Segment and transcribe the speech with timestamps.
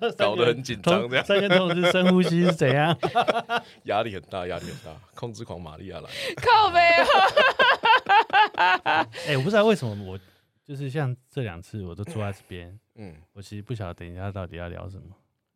[0.16, 2.96] 搞得很紧张，这样三个同时深呼吸是怎样？
[3.84, 5.00] 压力很大，压力很大。
[5.14, 6.78] 控制狂玛利亚来，靠背
[8.84, 9.08] 啊！
[9.26, 10.18] 哎，我不知道为什么我
[10.64, 15.04] 就是像这两次我都坐在这边，嗯，我其实不晓得等一下到底要聊什么。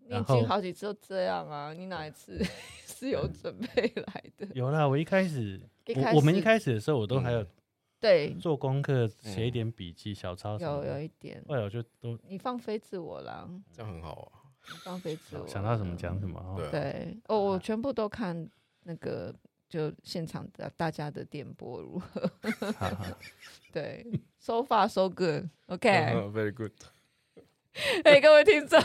[0.08, 2.42] 你已经好几次都这样啊，你哪一次
[2.86, 4.46] 是有准备来的？
[4.54, 5.60] 有啦，我一开始，
[5.94, 7.46] 我我们一开始的时候我都还有。
[8.02, 11.40] 对，做功课写一点笔记、小抄，有有一点。
[11.46, 14.43] 后来我就都你放飞自我了，这样很好啊。
[14.68, 16.60] 你放飞自我，想到什么讲什么。
[16.72, 18.50] 对，哦，我全部都看
[18.82, 19.32] 那个，
[19.68, 22.29] 就现场的大家的点播如何。
[23.72, 24.04] 对
[24.36, 26.72] ，so far so good，OK，very good。
[28.04, 28.80] 嘿，各位听众，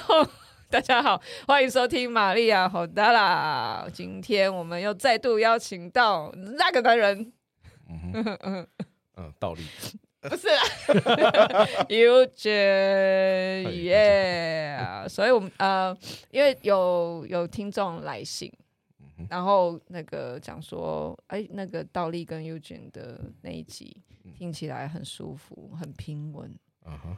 [0.70, 3.88] 大家好，欢迎收听玛利亚好的啦。
[3.92, 7.34] 今天我们又再度邀请到那个男人。
[9.18, 9.62] 嗯，倒立
[10.22, 10.62] 不是啦
[11.88, 15.96] ，Eugene 耶，所以我们呃，
[16.32, 18.52] 因为有有听众来信，
[19.30, 23.96] 然后那个讲说，哎、欸，那个倒立跟 Eugene 的那一集
[24.36, 26.54] 听起来很舒服，很平稳。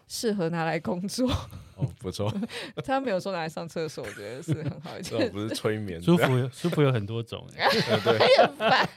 [0.07, 1.29] 适合拿来工作
[1.75, 2.33] 哦，不错。
[2.83, 5.31] 他没有说拿来上厕所，我觉得是很好一件。
[5.31, 7.45] 不是催眠，舒服舒服有很多种。
[7.53, 8.89] 对，很 烦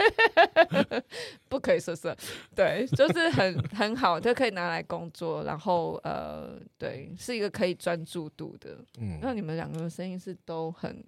[1.48, 2.16] 不可以色色。
[2.54, 5.44] 对，就是很很好，就可以拿来工作。
[5.44, 8.78] 然后呃，对，是一个可以专注度的。
[8.98, 11.04] 嗯，那你们两个的声音是都很，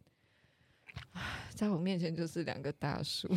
[1.54, 3.28] 在我面前就是两个大叔。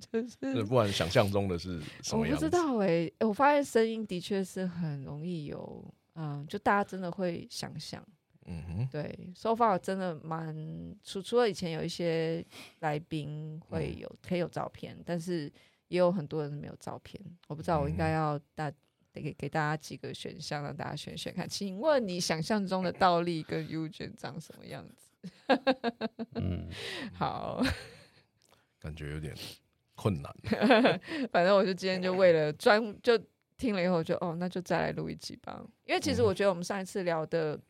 [0.00, 5.84] 就是不管想象中的是什么样子，我不知道哎、欸，我发现声音的确是很容易有，
[6.14, 8.04] 嗯，就大家真的会想象，
[8.46, 10.54] 嗯哼，对，so far 真的蛮
[11.04, 12.44] 除除了以前有一些
[12.80, 15.52] 来宾会有、嗯、可以有照片，但是
[15.88, 18.70] 也有很多人没有照片，我不知道我应该要大
[19.12, 25.10] 得给给大家几个选项让大家选选看，请问你想象中的倒立跟 Eugene 长什么样子？
[26.36, 26.68] 嗯，
[27.12, 27.62] 好，
[28.78, 29.34] 感觉有点。
[30.00, 30.34] 困难，
[31.30, 33.20] 反正我就今天就为了专就
[33.58, 35.62] 听了以后就哦，那就再来录一集吧。
[35.84, 37.60] 因为其实我觉得我们上一次聊的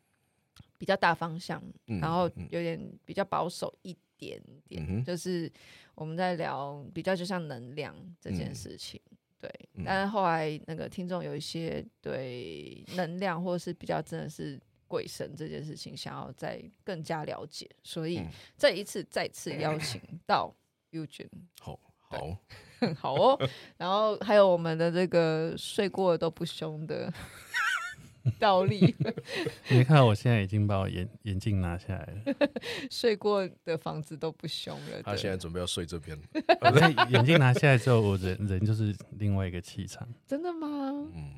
[0.79, 5.51] 比较大方向，嗯、然后有点比较保守一点点，嗯、就是
[5.97, 9.01] 我们在聊比较就像能量这件事情。
[9.11, 18.23] 嗯、对，但是后来那个听众有一些对能量或者是比较真的是鬼神这件事情想要再更加了解，所以
[18.57, 20.55] 这一次再次邀请到
[20.93, 21.29] Eugene。
[21.59, 21.81] 好。
[22.11, 22.37] 好，
[22.99, 23.49] 好哦。
[23.77, 27.13] 然后还有我们的这个睡过都不凶的
[28.39, 28.95] 倒立。
[29.71, 32.49] 你看，我现在已经把我眼眼镜拿下来了。
[32.91, 35.03] 睡过的房子都不凶了。
[35.05, 36.19] 他现在准备要睡这边。
[37.11, 40.07] 眼镜拿下来之后，我人人就是另外一个气场。
[40.27, 40.69] 真的吗？
[41.15, 41.31] 嗯，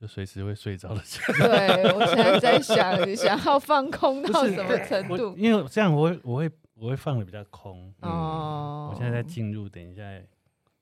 [0.00, 1.02] 就随时会睡着的。
[1.38, 5.34] 对，我现在在想，你想要放空到什么程度？
[5.38, 6.50] 因为这样我会我会。
[6.80, 8.90] 我会放的比较空哦。
[8.90, 10.02] 我现在在进入，等一下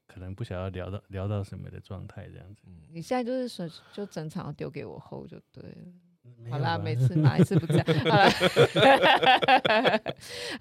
[0.06, 2.62] 可能不晓得聊到聊到什么的状态这样子。
[2.90, 5.76] 你现在就是说，就整场丢给我 hold 就对了。
[6.50, 7.84] 好啦，每次哪一次不这样？
[8.08, 8.30] 好了，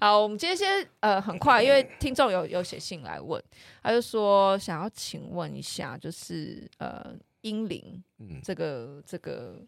[0.00, 3.40] 好，我们今天先呃很快，因为听众有有写信来问，
[3.82, 8.02] 他就说想要请问一下，就是呃英灵
[8.42, 9.64] 这个这个。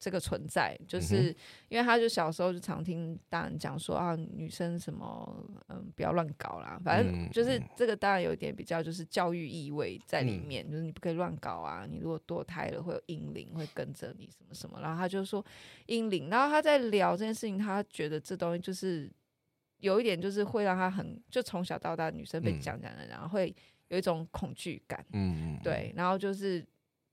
[0.00, 1.34] 这个存在，就是
[1.68, 15.44] 因为他就小时候就常听大人讲说啊，女生什么嗯不要乱搞啦，反正就是这个当然有一点比较就是教育意味在里面，嗯、就是你不可以乱搞啊，你如果堕胎了会有阴灵会跟着你什么什么，然后他就说
[15.86, 19.10] 阴灵，然后他在聊这件事情，他觉得这东西就是
[19.78, 23.52] 有一点就是会让他很就从小到大女生被讲讲的，然后会
[23.88, 26.60] 有一种恐惧感，嗯对，然后就是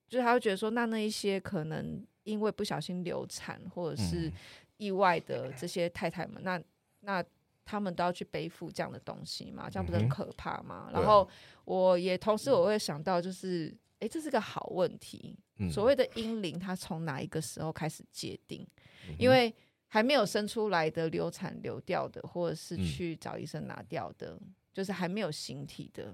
[0.07, 2.05] 就是他会觉得说那那一些可能。
[2.25, 4.29] 因为不小心流产或者是
[4.75, 6.63] 意外的这些太太们，嗯、那
[6.99, 7.25] 那
[7.63, 9.69] 他们都要去背负这样的东西嘛？
[9.69, 10.87] 这样不是很可怕吗？
[10.89, 11.27] 嗯、然后
[11.63, 15.37] 我也同时我会想到，就是哎、嗯，这是个好问题。
[15.57, 18.67] 嗯、所谓的婴灵，它从哪一个时候开始界定？
[19.07, 19.53] 嗯、因为
[19.87, 26.13] 还没有生出来的流产流掉的，或者是去找医生拿掉的，嗯、就是还没有形体的，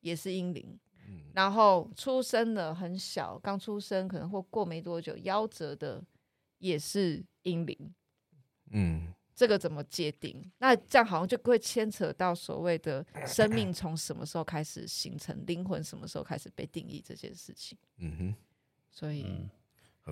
[0.00, 0.78] 也是婴灵。
[1.34, 6.02] 然后出生的很小，刚出生可能或过没多久夭折的
[6.58, 7.94] 也是婴灵，
[8.70, 10.50] 嗯，这个怎么界定？
[10.58, 17.78] 那这样好像就会牵扯到所谓的生命从什么时候开始形成，灵魂什么时候开始被定义这件事情。
[17.98, 18.34] 嗯哼，
[18.90, 19.48] 所以、嗯、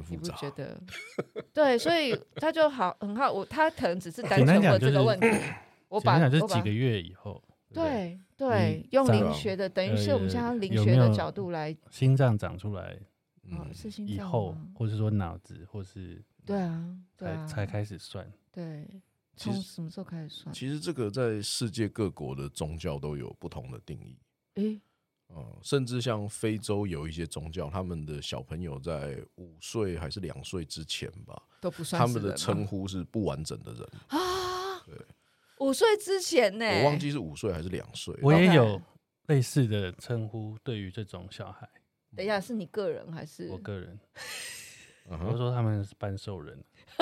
[0.08, 0.80] 你不觉得？
[1.52, 5.26] 对，所以他就好很好，我他可能只是单纯问这个问题。
[5.26, 5.54] 就是、
[5.88, 7.42] 我把讲就是几个月以后。
[7.76, 12.98] 对对，用灵学的，等于是我们现在用灵学的角度来，心脏长出来，
[13.44, 18.30] 嗯，是心脏以后，或者说脑子，或是对啊，对啊，才开始算。
[18.52, 18.86] 对，
[19.36, 20.54] 从什么时候开始算？
[20.54, 24.18] 其实这个在世界各国的宗教都有不同的定义。
[24.54, 24.80] 诶，
[25.28, 32.00] 嗯，甚至像非洲有一些宗教，他们的小朋友在五岁还是两岁之前吧，都不算。
[32.00, 34.78] 他们的称呼是不完整的人啊。
[34.86, 34.94] 对，
[35.58, 36.66] 五岁之前呢？
[36.80, 38.14] 我忘记是五岁还是两岁。
[38.22, 38.80] 我也有
[39.26, 41.68] 类似的称呼，对于这种小孩。
[42.14, 43.98] 等一下，是你个人还是我个人？
[45.08, 46.58] 我说他们是半兽人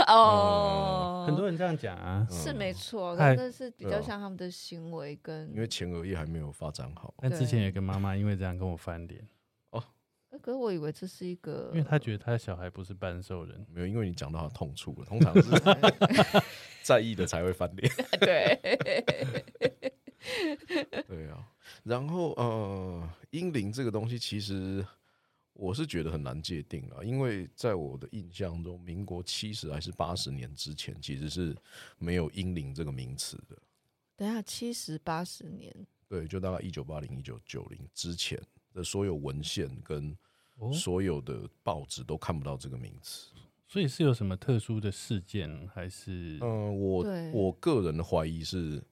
[0.08, 7.14] 哦，很多人这样讲啊，是没错，但是比较像他们的行为跟因为前额叶还没有发展好。
[7.16, 9.26] 但之前也跟妈妈因为这样跟我翻脸
[10.34, 15.50] 哦，可是我以为这是一个，因为他觉得他的小孩不是半兽人，没有，因为你讲到他痛处了，通常是
[16.82, 18.58] 在意的才会翻脸， 对，
[21.06, 21.48] 对啊，
[21.84, 24.84] 然后呃，英灵这个东西其实。
[25.56, 31.56] 我是觉得很难界定啊，因为在我的印象中，民国七十还是八十年之前，其实是
[31.96, 33.56] 没有“英灵”这个名词的。
[34.16, 35.72] 等下，七十八十年，
[36.08, 38.36] 对，就大概一九八零、一九九零之前
[38.74, 40.14] 的所有文献跟
[40.74, 43.30] 所有的报纸都看不到这个名词。
[43.66, 46.38] 所以是有什么特殊的事件，还是？
[46.42, 48.82] 嗯，我我个人的怀疑是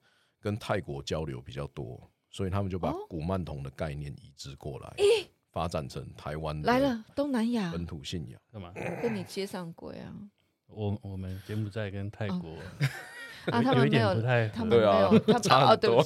[0.41, 4.89] 跟泰国交流比较多，所以他们就把古曼童的概念移植过来。
[4.89, 5.05] 哦
[5.53, 8.73] 发展成台湾来了，东南亚本土信仰干嘛？
[9.03, 10.11] 跟你接上轨啊！
[10.67, 12.57] 我我们柬埔寨跟泰国
[13.47, 16.05] 啊，他们没有，他们没有，他差很多。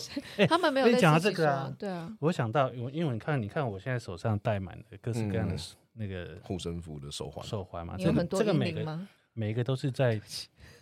[0.48, 0.86] 他们没有。
[0.88, 5.56] 你讲到这个啊，对啊，我想到，因为你看，你看我现在手上戴满了各式各样的
[5.92, 8.98] 那个护身符的手环，手环嘛，有很多这个每个
[9.32, 10.20] 每一个都是在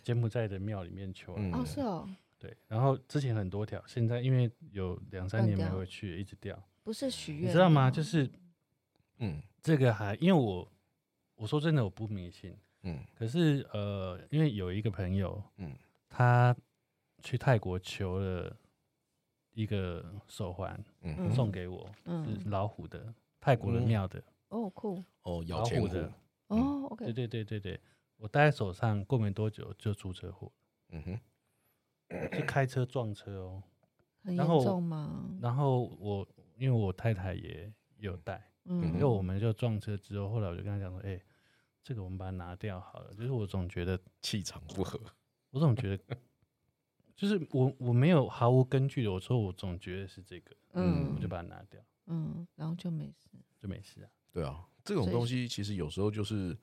[0.01, 2.07] 柬埔寨的庙里面求哦，是哦，
[2.39, 2.55] 对。
[2.67, 6.57] 然后之前很多条，现在因为有两三年没回去，一直掉。
[6.83, 7.89] 不是许愿，你知道吗？
[7.91, 8.29] 就是。
[9.19, 10.69] 嗯，这个还因为我
[11.35, 12.53] 我说真的我不迷信，
[12.83, 15.71] 嗯，可是呃，因为有一个朋友，嗯，
[16.17, 16.55] 他
[17.21, 18.55] 去泰国求了
[19.51, 26.09] 一个手环，嗯，送给我，嗯，是老虎的，泰国的庙的，哦酷，哦，老虎的，
[26.47, 27.59] 哦，OK，对对对对。
[27.59, 27.81] 对，
[28.15, 30.49] 我戴在手上过没多久就出车祸，
[30.89, 31.19] 嗯哼，
[32.33, 33.63] 是开车撞车哦，
[34.23, 35.37] 很严重吗？
[35.41, 36.25] 然后我
[36.57, 38.41] 因为我太太也有戴。
[38.63, 41.21] 嗯，因为我们就撞车之后，后来我就跟他讲说：“哎、欸，
[41.83, 44.97] 这个我们把它拿掉好了。”就是我总觉得气场不合，
[45.55, 46.03] 我总觉得
[47.15, 53.29] 就是我我没有毫无根据的，我说我总觉得是这个，嗯，我就把它拿掉，嗯，然后就没事，
[53.61, 54.09] 就没事啊。
[54.33, 56.57] 对啊，这种东西其实有时候就是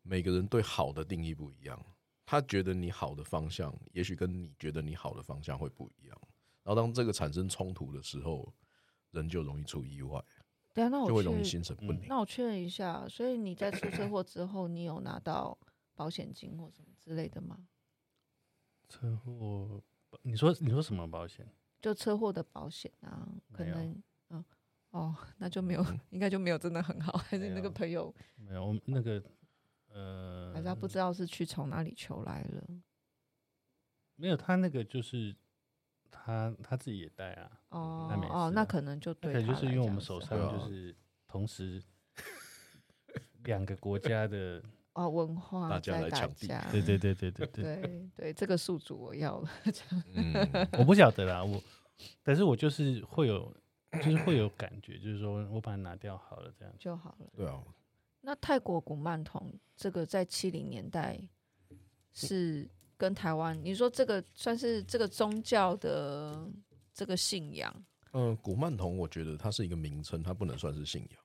[0.00, 1.78] 每个人对好的定义不一样，
[2.24, 6.18] 他觉得你好的方向，也许跟你觉得你好的方向会不一样。
[6.62, 8.50] 然后当这个产生冲突的时候，
[9.10, 10.24] 人就容易出意外。
[10.72, 12.06] 对啊，那我就会容易心神不宁。
[12.08, 15.58] 那我确认一下，所以你在出车祸之后，你有拿到
[15.94, 17.58] 保险金或什么之类的吗？
[18.88, 19.82] 车祸，
[20.22, 21.46] 你说你说什么保险？
[21.80, 24.44] 就车祸的保险啊，可能嗯
[24.90, 29.22] 哦，那就没有，应该就没有真的很好，还是那个朋友没有，我那个
[29.88, 32.64] 呃，还是他不知道是去从哪里求来了？
[34.16, 35.34] 没有，他那个就是。
[36.18, 40.96] 他他自己也带啊，哦哦，那可能就对，可能就是因为我们手上就是
[41.28, 41.82] 同时
[43.44, 44.62] 两个国家的
[44.96, 49.48] 哦文化，大家来抢地，对对对对对 对对，这个宿主我要了，
[50.78, 51.62] 我不晓得啦，我
[52.22, 53.54] 但是我就是会有，
[53.92, 57.26] 就是会有感觉，就是说我把它拿掉好了，这样就好了。
[57.36, 57.62] 对啊，
[58.20, 61.20] 那泰国古曼童这个在七零年代
[62.12, 62.68] 是。
[62.98, 66.50] 跟台湾，你说这个算是这个宗教的
[66.94, 67.84] 这个信仰？
[68.14, 71.20] 嗯，古曼童，我觉得它是一个名称，它不能算是信仰。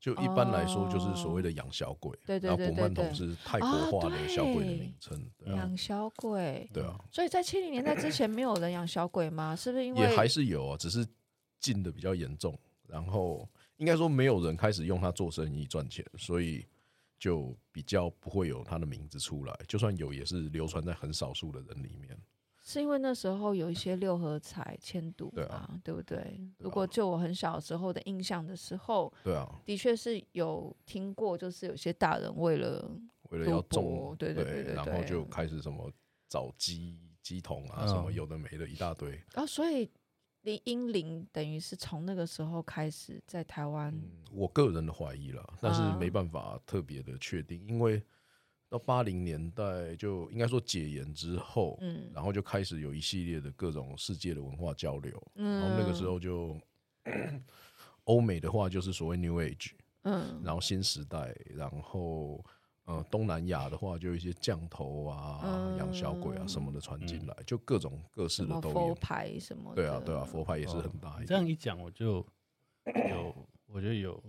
[0.00, 2.18] 就一般来说，就是所谓的养小鬼。
[2.26, 5.30] 对对对，古曼童是泰国化的小鬼的名称。
[5.46, 6.98] 养小鬼，对啊。
[7.12, 9.54] 所以在七零年代之前，没有人养小鬼吗？
[9.56, 10.76] 是不是因为也还是有啊？
[10.76, 11.06] 只是
[11.60, 16.66] 禁的比较严重，然后应该说没有人开始用它做生意赚钱，所以。
[17.20, 22.18] 就比较不会有它的名字出来，就算有，也是流传在很少数的人里面。
[22.70, 26.18] 是因为那时候有一些六合彩签赌嘛，啊、对不对？
[26.18, 32.90] 对啊、如果就我很小时候的印象的时候，对啊，的确是有听过，就是有些大人为了
[33.30, 35.90] 为了要中，对对对然后就开始什么
[36.28, 39.16] 找鸡鸡桶啊，什么有的没的一大堆。
[39.34, 39.90] 啊、哦，所以。
[40.44, 48.02] 灵婴灵等于是从那个时候开始在台湾、嗯，我个人的怀疑了，但是没办法特别的确定，因为
[48.70, 56.56] 到八零年代就应该说解严之后，嗯，然后就开始有一系列的各种世界的文化交流，嗯，然后那个时候就
[58.04, 59.72] 欧美的话就是所谓 New Age，
[60.02, 62.44] 嗯，然后新时代，然后
[62.84, 68.74] 呃，东南亚的话，就一些降头啊、养、嗯、小鬼啊什么的传进来，就各种各式的都有。
[68.74, 69.82] 佛牌什么的？
[69.82, 71.26] 对啊，对啊，佛牌也是很大一、哦。
[71.26, 72.24] 这样一讲，我就
[72.86, 73.34] 有，
[73.66, 74.22] 我觉得有，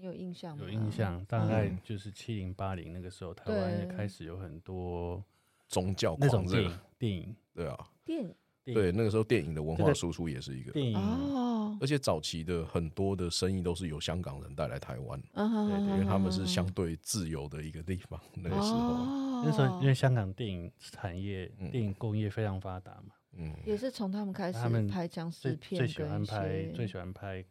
[0.00, 0.64] 你有印象吗？
[0.64, 5.22] 有印象，大概就是七零八零那个时候，台湾也开始有很多
[5.66, 10.72] 宗教那种电影，电影，对啊，电影，对，那个时候电影的文化输出也是一个。
[10.72, 10.96] 电影。
[10.96, 11.76] 哦。
[11.80, 18.18] 而且早期的很多的生意都是由香港人带来台湾，因为他们是相对自由的一个地方。
[18.34, 27.44] 那个时候，那时候因为香港电影产业、电影工业非常发达嘛，嗯，也是从他们开始，他们拍僵尸片，最喜欢拍最喜欢拍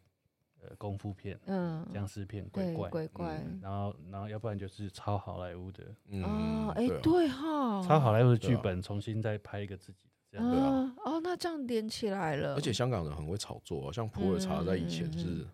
[0.68, 5.84] 呃功夫片，嗯，僵尸片、鬼怪、鬼怪，然后然后要不然就是抄好莱坞的，
[6.22, 10.50] 哦，哎，对哈，抄好莱坞的剧本，重新再拍一个自己的这样。
[10.50, 12.54] 对啊，哦，那这样连起来了。
[12.54, 15.46] 而且香港人很会炒作，像普洱茶在以前是，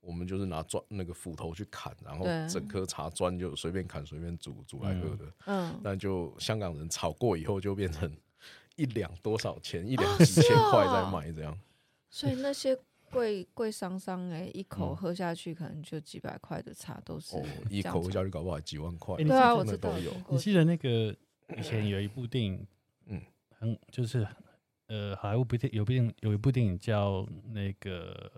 [0.00, 5.24] 我们就是拿砖那个斧头去砍，然后整颗茶砖就随便砍随便煮煮来喝的。
[5.46, 8.10] 嗯，那就香港人炒过以后，就变成
[8.76, 11.58] 一两多少钱，一两几千块在卖这样。
[12.10, 12.78] 所以那些
[13.14, 17.36] 贵贵桑桑哎，一口喝下去可能就几百块的茶都是，
[17.70, 19.16] 一口喝下去搞不好几万块。
[19.16, 20.12] 对啊，我知道都有。
[20.28, 21.16] 你记得那个
[21.56, 22.66] 以前有一部电影，
[23.06, 23.22] 嗯。
[23.56, 24.26] 很，就是，
[24.88, 28.30] 呃，好莱坞不电有部电有一部电影叫那个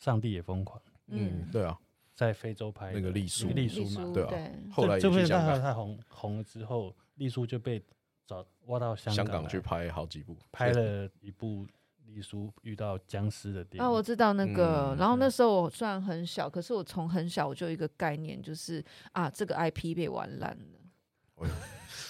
[0.04, 0.78] 《上帝也疯狂》。
[1.06, 1.78] 嗯，对啊，
[2.12, 4.50] 在非洲拍那个丽叔，丽叔嘛，对啊。
[4.70, 7.82] 后来这部片他他红红了之后，丽叔就被
[8.26, 11.66] 找挖到香港，香港去拍好几部，拍了一部
[12.14, 13.86] 丽书遇到僵尸的电影。
[13.86, 14.96] 啊，我知道那个。
[14.98, 21.48] 然后那时候我虽然很小，可是我从很小我就有一个概念，就是啊，这个 IP 被玩烂了。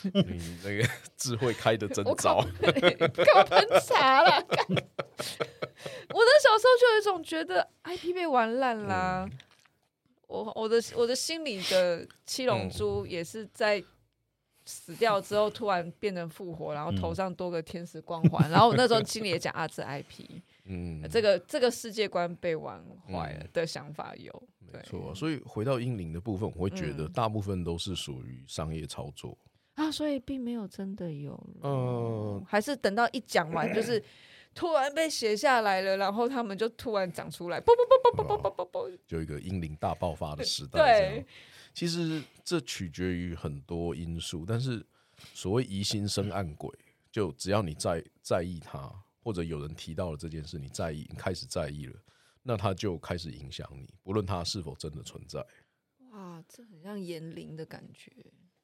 [0.03, 4.31] 你那个 智慧开的真早， 干嘛喷茶了？
[4.49, 9.29] 我的小时候就有一种觉得 IP 被玩烂啦。
[9.29, 9.39] 嗯、
[10.29, 13.85] 我我的我的心里的七龙珠也是在
[14.69, 20.27] 死掉之后突然变成复活，然后头上多个天使光环，然后我那时候心里也讲啊，这 IP，
[20.67, 24.31] 嗯，这个这个世界观被玩坏了的想法有，
[24.71, 25.15] 没错。
[25.15, 29.39] 所以回到英灵的部分，我会觉得大部分都是属于商业操作。
[29.77, 34.05] 啊，所以并没有真的有，嗯，还是等到一讲完，就是
[34.55, 40.79] 突然被写下来了，然后他们就突然长出来，啵啵啵啵啵啵啵啵，就一个英灵大爆发的时代。
[40.79, 41.27] 对，
[41.79, 44.85] 其实这取决于很多因素，但是
[45.33, 46.77] 所谓疑心生暗鬼，
[47.13, 48.93] 就只要你在在意他，
[49.23, 51.95] 或者有人提到了这件事，你在意，你开始在意了，
[52.43, 55.39] 那他就开始影响你，不论他是否真的存在。
[56.11, 58.13] 哇，这很像言灵的感觉。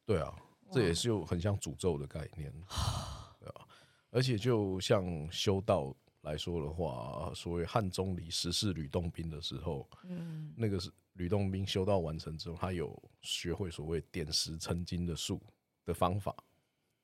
[0.04, 0.34] 对啊。
[0.72, 2.52] 这也是有很像诅咒的概念，
[3.38, 3.68] 对啊，
[4.10, 5.94] 而且就像修道
[6.24, 15.40] 来说的话，所谓汉中里十四吕洞宾的时候，嗯，那个是吕洞宾修道完成之后，他有学会所谓点石成金的术
[15.84, 16.34] 的方法，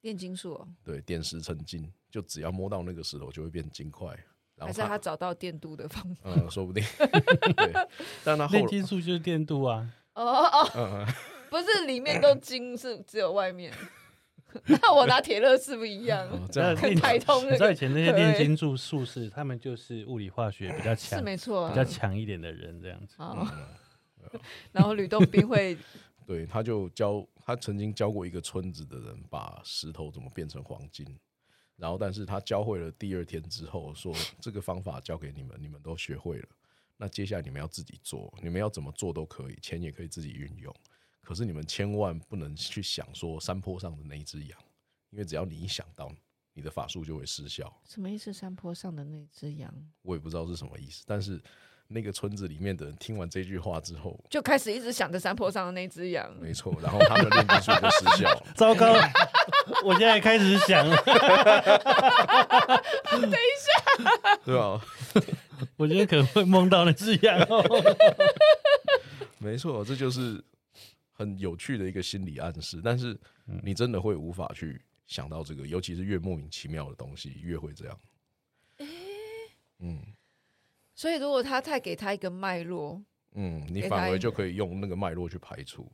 [0.01, 4.09] 炼金术哦，对，点石成金，就只要摸到那个石头就会变金块，
[4.57, 6.83] 然后还是他找到电镀的方法，嗯，说不定，
[7.57, 7.73] 对，
[8.25, 11.07] 但他炼金术就是电镀啊，哦哦，嗯。
[11.51, 13.75] 不是里面都金，是只有外面。
[14.67, 16.29] 那我拿铁乐是不一样？
[16.51, 17.45] 这样台通。
[17.47, 23.17] 你知道以前那些炼金术术士，他们就是物理化学比较强，是没错，比较强一点的人这样子。
[24.73, 25.77] 然后吕洞宾会，
[26.27, 31.07] 对，他就教他曾经教过一个村子的人把石头怎么变成黄金。
[31.77, 36.49] 然后，但是他教会了第二天之后，说这个方法教给你们，你们都学会了。
[36.99, 40.75] 那接下来你们要自己做，你们要怎么做都可以，钱也可以自己运用。
[41.23, 44.59] 可是你们千万不能去想说山坡上的那一只羊，
[45.11, 46.11] 因为只要你一想到，
[46.55, 47.73] 你的法术就会失效。
[47.89, 48.33] 什么意思？
[48.33, 49.73] 山坡上的那只羊？
[50.03, 51.05] 我也不知道是什么意思。
[51.07, 51.41] 但是
[51.87, 56.35] 那个村子里面的人听完这句话之后，就开始一直想着山坡上的那只羊。
[56.41, 58.43] 没错，然后他们的炼金术就失效。
[58.57, 58.93] 糟糕，
[59.85, 60.97] 我现在开始想了。
[63.11, 63.71] 等一下，
[64.45, 64.81] 对吧，
[65.77, 67.39] 我觉得可能会梦到那只羊。
[69.39, 70.43] 没错，这就是。
[71.21, 73.15] 很有趣的一个心理暗示，但是
[73.63, 78.01] 你真的会无法去想到这个，尤其是越莫名其妙的东西，越会这样。
[78.79, 78.87] 欸、
[79.81, 80.01] 嗯，
[80.95, 85.93] 所以如果他太给他一个脉络，嗯，你反而就可以用那个脉络去排除。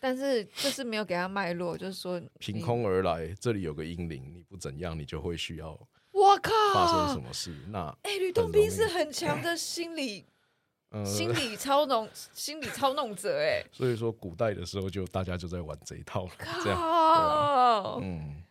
[0.00, 5.70] 但是就是没有给他脉络，就是说凭空而来，这里有个阴灵，你不怎样，你就会需要。
[6.10, 7.54] 我靠，发生什么事？
[7.68, 10.26] 那哎，吕洞宾是很强的心理。
[11.02, 16.32] 心理操弄，心理操弄者哎， 所以说古代的时候就大家就在玩这一套，了
[16.62, 18.44] 这样，嗯，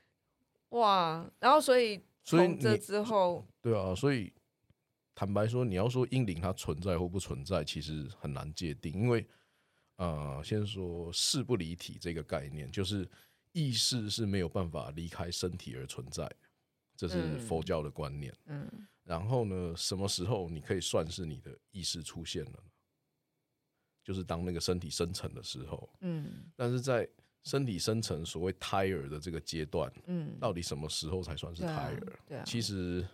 [0.70, 4.34] 哇，然后所以从这之后，对啊，所以
[5.14, 9.24] 坦白说，你要说英灵它存在或不存在，其实很难界定，因为
[9.98, 13.08] 呃，先说事不离体这个概念，就是
[13.52, 16.28] 意识是没有办法离开身体而存在，
[16.98, 18.34] 这是佛教的观念。
[18.48, 18.68] 嗯，
[19.04, 22.64] 然后呢，什么时候你可以算是你的意识出现了？
[24.04, 25.90] 就是当那个身体生成的时候。
[26.02, 27.08] 嗯，但是在
[27.44, 32.00] 身体生成所谓胎儿的这个阶段，嗯，到底什么时候才算是胎儿？
[32.00, 33.06] 对啊，对啊，其实。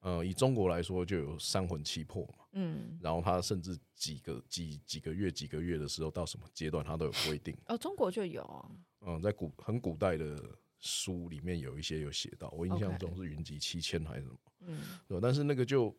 [0.00, 7.52] 呃，以中国来说，就有三魂七魄嘛，嗯，然后他甚至几个几几个月几个月的时候，到什么阶段他都有规定。
[7.66, 8.70] 哦，中国就有啊。
[9.00, 15.20] 嗯，在古很古代的书里面有一些有写到，我印象中是云集七千还是什么，嗯，对？
[15.20, 15.94] 但是那个就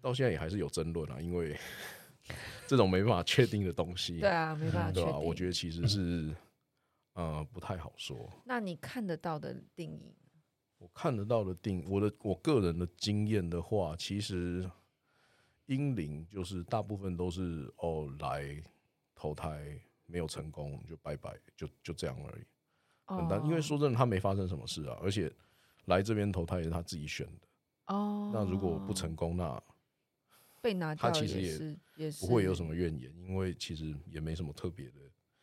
[0.00, 1.58] 到现在也还是有争论啊，因为
[2.68, 5.24] 这种没办法确定的东西，对啊，没办法确定？
[5.24, 6.34] 我觉得其实是
[7.14, 8.30] 呃不太好说。
[8.44, 10.14] 那你看得到的定义？
[10.78, 14.70] 我看得到的定，我的我个人的经验的话，其实
[15.66, 18.62] 英灵就是大部分都是哦来
[19.14, 22.44] 投胎没有成功就拜拜，就就这样而已，
[23.04, 23.44] 很单。
[23.44, 25.30] 因为说真的，他没发生什么事啊，而且
[25.84, 27.46] 来这边投胎也是他自己选的。
[27.90, 29.62] 哦，那如果不成功，那
[30.62, 34.94] 被拿掉，他其实也也不会有什么怨言，因为其实也没什么特别的，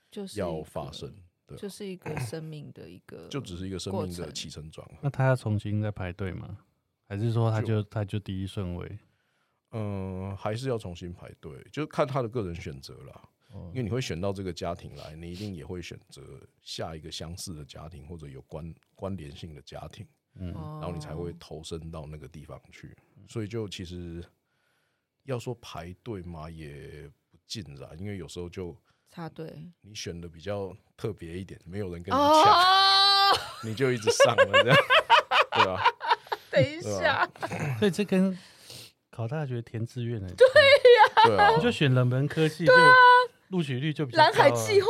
[0.10, 1.14] 就是要发生。
[1.46, 4.96] 对就是一个生命的一个，就只是一个生命的起承转合。
[5.02, 6.58] 那他要重新再排队吗？
[7.08, 9.00] 还是说他就，就他就第一顺位？
[9.72, 13.30] 嗯，还是要重新排队，就看他的个人选择了。
[13.70, 16.22] 因为你会选到这个家庭来，你一定也会选择
[16.62, 20.06] 下一个相似的家庭或者有关关联性的家庭，
[20.40, 22.96] 嗯，然后你才会投身到那个地方去。
[23.28, 24.24] 所以就其实
[25.24, 28.76] 要说排队嘛，也不尽然，因为有时候就。
[29.10, 34.78] 插队，你选的比较特别一点，没有人跟你抢，哦、你就一直上了，这样，
[35.56, 35.84] 对吧？
[36.52, 37.28] 等一下，
[37.80, 38.38] 所以这跟
[39.10, 42.92] 考大学填志愿的，对呀，对啊，你就选冷门科系，对啊，
[43.48, 44.24] 录取率就比较高。
[44.26, 44.88] 蓝海计划，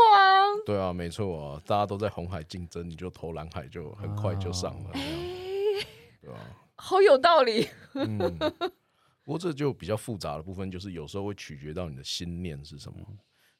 [0.65, 4.99] 对啊，没错啊，大家都在红海竞争，你就投蓝海就很快就上了，哦、
[6.27, 6.39] 对吧？
[6.75, 7.65] 好有道理。
[7.93, 8.19] 嗯，
[9.23, 12.99] 不过这就比较复杂的部分，就是有时候会取决到你的心念是什么。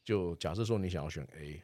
[0.04, 1.64] 就假设说你想要选 A，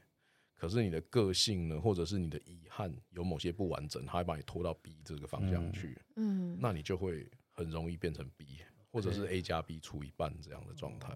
[0.56, 11.14] 可是你的个性呢，或者是你的遗憾有某些不完整，他会把你拖到 B 这个方向去，嗯，那你就会很容易变成 B，或者是 A 加 B 除一半这样的状态。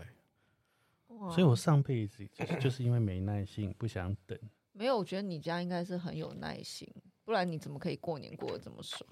[1.32, 4.38] 所以我上辈子就是就是因为没耐性，不想等。
[4.74, 6.88] 没有，我觉得你家应该是很有耐心，
[7.24, 9.10] 不然你怎么可以过年过得这么爽？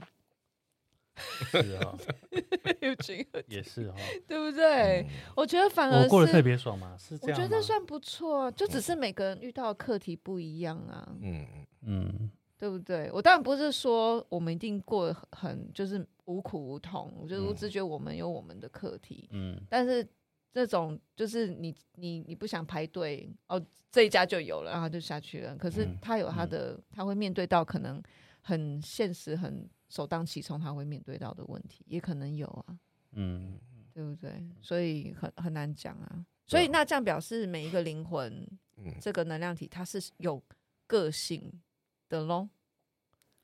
[1.16, 1.98] 是啊，
[3.48, 3.98] 也是哈，
[4.28, 5.02] 对不对？
[5.02, 7.38] 嗯、我觉得反而我过得特别爽嘛，是这样。
[7.40, 11.08] 我觉得算不错，就只是每个人遇到的课题不一样啊。
[11.22, 11.46] 嗯
[11.88, 13.10] 嗯，对不对？
[13.14, 19.30] 我当然不是说我们一定过得很就是无苦无痛，我觉得我只觉得我们有我们的课题。
[19.32, 20.06] 嗯，但是
[20.54, 25.56] 这种就是你你你不想排队哦，这一家就有了，然后就下去了。
[25.56, 28.02] 可是他有他的，嗯、他会面对到可能
[28.42, 29.70] 很现实很。
[29.90, 32.80] 首当其冲，他会面对到的问题也可能有啊，
[33.12, 33.60] 嗯，
[33.94, 34.44] 对不对？
[34.62, 36.26] 所以很很难讲啊。
[36.48, 40.44] 所以那这样表示每一个灵魂，嗯，这个能量体它是有
[40.86, 41.62] 个性
[42.08, 42.48] 的喽。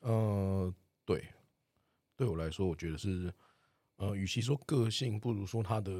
[0.01, 0.73] 呃，
[1.05, 1.27] 对，
[2.15, 3.33] 对我来说，我觉得是，
[3.95, 5.91] 呃，与其说个性，不如说它的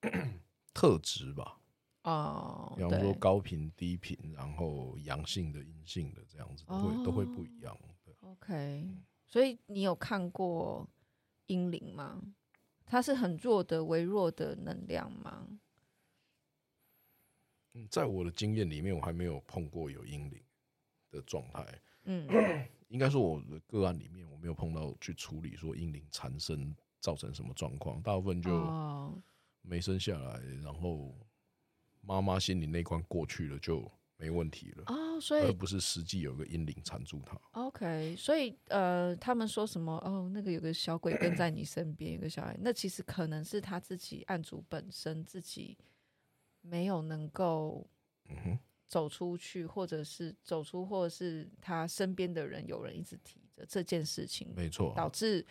[0.72, 1.58] 特质吧。
[2.04, 7.78] 哦，比方说高频、低频，然后阳性的、阴性的这样子，都会、哦、都会不一样。
[8.04, 8.88] 对，OK。
[9.32, 10.86] 所以你有看过
[11.46, 12.20] 英灵吗？
[12.84, 15.48] 它是很弱的、微弱的能量吗？
[17.72, 20.38] 嗯，在我的经验里面，我还没有碰过有阴灵
[21.10, 21.80] 的状态。
[22.04, 22.28] 嗯，
[22.88, 29.22] 应该说我的个案里面，我没有碰到去处理说阴灵缠身造成什么状况，大部分就
[29.62, 31.16] 没生下来，然后
[32.02, 33.90] 妈妈心里那关过去了就。
[34.22, 37.36] 没问题了哦，所以而不是实际有个阴灵缠住他。
[37.60, 45.76] OK，所以呃，他们说什么哦，那个有个小鬼跟在你身边，有个小孩，那其实可能是他自己案主本身自己
[46.60, 47.84] 没有能够
[48.86, 55.44] 走出去，或者是走出，或者是他身边的人有人一直提着这件事情，没错，导致。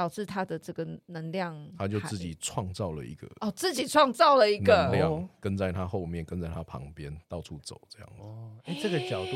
[0.00, 8.56] 导致他的这个能量，他就自己创造了一个哦，自己创造了一个能量，跟在他后面，跟在他旁边到处走，这样哦。
[8.64, 9.32] 哎，这个角度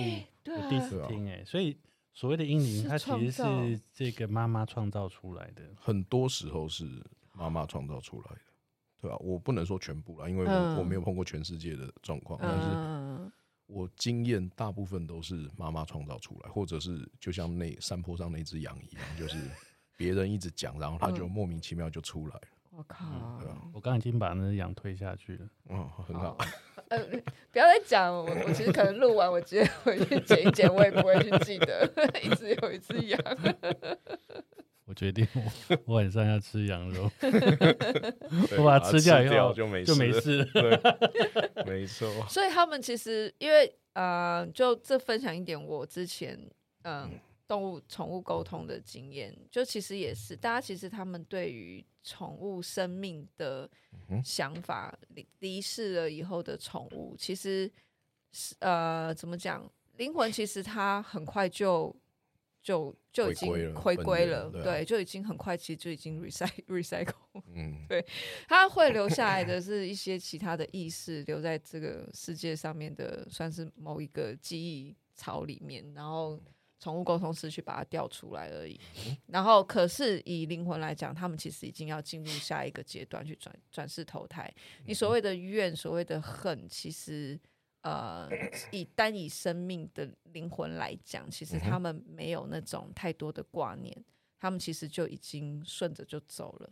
[0.46, 1.76] 我第一次听哎，所以
[2.14, 8.40] 所谓的阴灵，它其实是这个妈妈创造出来的，很多时候是妈妈创造出来的，
[9.02, 9.18] 对吧？
[9.18, 13.30] 我不能说全部啦，因为我我没有碰过全世界的状况，但是
[13.66, 19.36] 我经验大部分都是妈妈创造出来，或者是就像那山坡上那只羊一样，就是。
[19.96, 22.42] 别人一直讲，然后他就莫名其妙就出来了。
[22.76, 23.06] 我靠！
[23.72, 25.46] 我刚已经把那羊推下去了。
[25.70, 26.36] 嗯，很好。
[26.88, 26.98] 呃，
[27.52, 31.88] 不要再讲，我我其实可能录完，我直接回去剪一剪，我也不会去记得，
[32.20, 33.20] 一直有一只羊。
[34.86, 37.08] 我决定我，我晚上要吃羊肉，
[38.58, 41.64] 我把它吃掉以后就没就没事了。
[41.64, 42.08] 没错。
[42.28, 46.36] 所以他们其实因为呃，就这分享一点我之前
[46.82, 47.08] 嗯。
[47.54, 53.70] 呃动物宠物沟通的经验，就其实也是大家其实他们对于宠物生命的
[54.24, 57.70] 想法，离离世了以后的宠物，其实
[58.32, 59.70] 是呃怎么讲？
[59.96, 61.94] 灵魂其实它很快就
[62.60, 68.04] 就就已经回归了，对，对，就已经很快，其实就已经 recycle recycle，嗯，对，
[68.48, 76.40] 它会留下来的是一些其他的意识留在这个世界上面的，算是某一个记忆槽里面，然后。
[76.84, 78.78] 宠物沟通师去把它调出来而已，
[79.28, 84.52] 然后可是以灵魂来讲，他们其实已经要进入下一个阶段去转转世投胎。
[84.84, 87.40] 你所谓的怨，所谓的恨，其实
[87.80, 88.28] 呃，
[88.70, 94.04] 以单以生命的灵魂来讲，其实他们没有那种太多的挂念，
[94.38, 96.70] 他们其实就已经顺着就走了。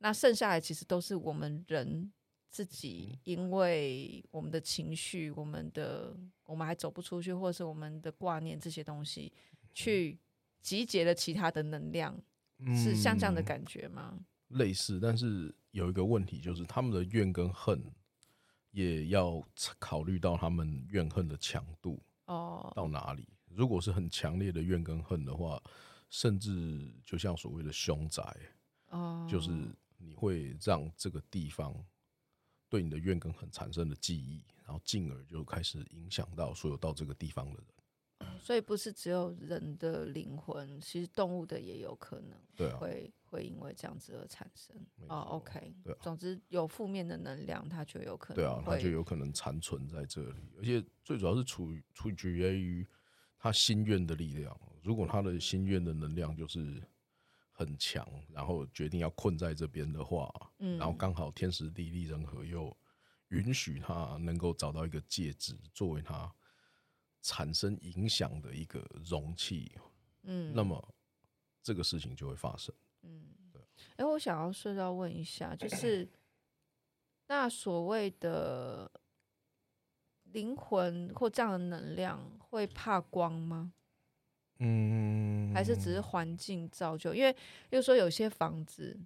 [0.00, 2.12] 那剩下来其实都是我们人
[2.50, 9.32] 自己，因为我们的情绪，我们的我们还走不出去，或者是我们的挂念这些东西。
[9.74, 10.18] 去
[10.62, 12.18] 集结了其他的能量，
[12.58, 14.18] 嗯、是像这样的感觉吗？
[14.48, 17.82] 类似，但是有一个问题，就是他们的怨跟恨，
[18.70, 19.42] 也要
[19.78, 23.22] 考虑到他们怨恨的强度哦，到哪里？
[23.22, 25.60] 哦、如果是很强烈的怨跟恨的话，
[26.08, 28.22] 甚至就像所谓的凶宅
[28.90, 29.50] 哦，就是
[29.98, 31.74] 你会让这个地方
[32.68, 37.73] 对你的怨跟恨产生的记忆，然后进而就开始影响到所有到这个地方的人。
[38.40, 44.76] 所以不是只有人的灵魂，其实动物的也有可能会、啊、会因为这样子而产生。
[45.08, 52.86] 哦，OK，对、啊，总之有负面的能量，它就有可能，对啊，它就有可能残存在这里，而且最主要是处于处决于
[53.38, 54.58] 他心愿的力量。
[54.82, 56.82] 如果他的心愿的能量就是
[57.50, 62.76] 很强，然后决定要困在这边的话，嗯，然后刚好天时地利人和又
[63.28, 66.32] 允许他能够找到一个戒指作为他。
[67.24, 69.72] 产生影响的一个容器，
[70.24, 70.94] 嗯，那么
[71.62, 73.62] 这个事情就会发生，嗯，对。
[73.96, 76.06] 哎，我想要顺道问一下，就是
[77.26, 78.90] 那所谓的
[80.24, 83.72] 灵魂或这样的能量会怕光吗？
[84.58, 87.14] 嗯，还是只是环境造就？
[87.14, 87.32] 因为，
[87.70, 89.00] 比如说有些房子。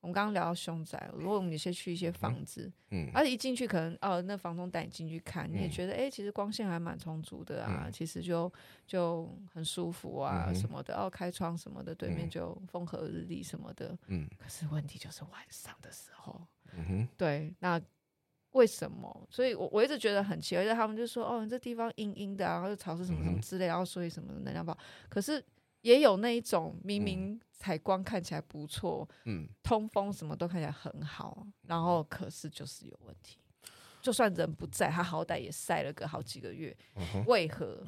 [0.00, 8.50] 我们刚刚聊到凶宅，如果我们先去一些房子，嗯，而且一进去可能哦，那房东带你进去看，嗯、你也觉得哎、欸，其实光线还蛮充足的啊，嗯、其实就
[8.86, 16.40] 就很舒服啊，嗯、什么的，哦，开窗什么的，对面就风和日丽什么的，嗯，可是问题就是晚上的时候，
[16.72, 17.78] 嗯哼，对，那
[18.52, 19.28] 为什么？
[19.28, 24.78] 所以我我一直觉得很奇怪，就他们就说哦，你这地方阴阴的、啊，然后又潮湿什么什么之类，然后所以什么能量不好，
[25.10, 25.44] 可是。
[25.82, 33.38] 也有那一种明明采光看起来不错，嗯，通风什么都看起来很好，然后可是就是有问题。
[34.02, 36.76] 就算人不在，他好歹也晒了个好几个月，
[37.26, 37.82] 为何？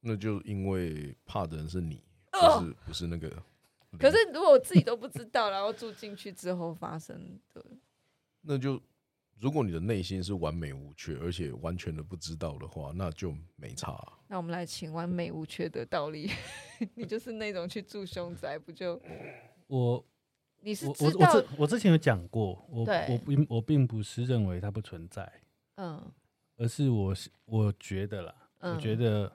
[0.00, 3.28] 那就因为怕的人是你，不是不是那个。
[3.98, 7.64] 可是如果我自己都不知道，然后住进去之后发生的，
[8.42, 8.80] 那就。
[9.40, 14.12] 如果你的内心是完美无缺，而且完全的不知道的话，那就没差啊。
[14.32, 16.30] 那我们来请完美无缺的道理，
[16.94, 18.98] 你就是那种去住凶宅，不就？
[19.66, 20.02] 我，
[20.60, 25.30] 你是我我我之我之前有讲过，我我并我并不是认为它不存在，
[25.74, 26.10] 嗯，
[26.56, 27.14] 而是我
[27.44, 29.30] 我觉得啦，嗯、我觉得，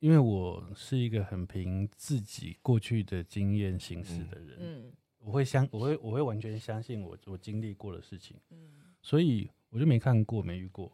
[0.00, 8.80] 因为我是一个很凭自己过去的经验行事的人，嗯，我会相我会我会完全相信我我经历过的事情，嗯。
[9.00, 10.90] 所以我就没看过，没遇过，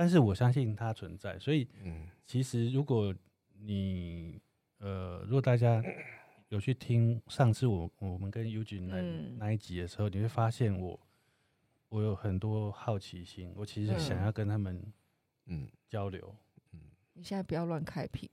[0.00, 1.38] 但是我相信它存在。
[1.38, 3.14] 所以嗯，其实如果
[3.60, 4.40] 你
[4.78, 5.82] 呃，如果大家
[6.48, 9.02] 有去听上次我我们跟 Eugene 那
[9.44, 10.98] 那一集的时候，你会发现我
[11.90, 14.82] 我有很多好奇心，我其实想要跟他们
[15.48, 16.34] 嗯交流。
[16.72, 16.80] 嗯，
[17.12, 18.26] 你现在不要乱开屏，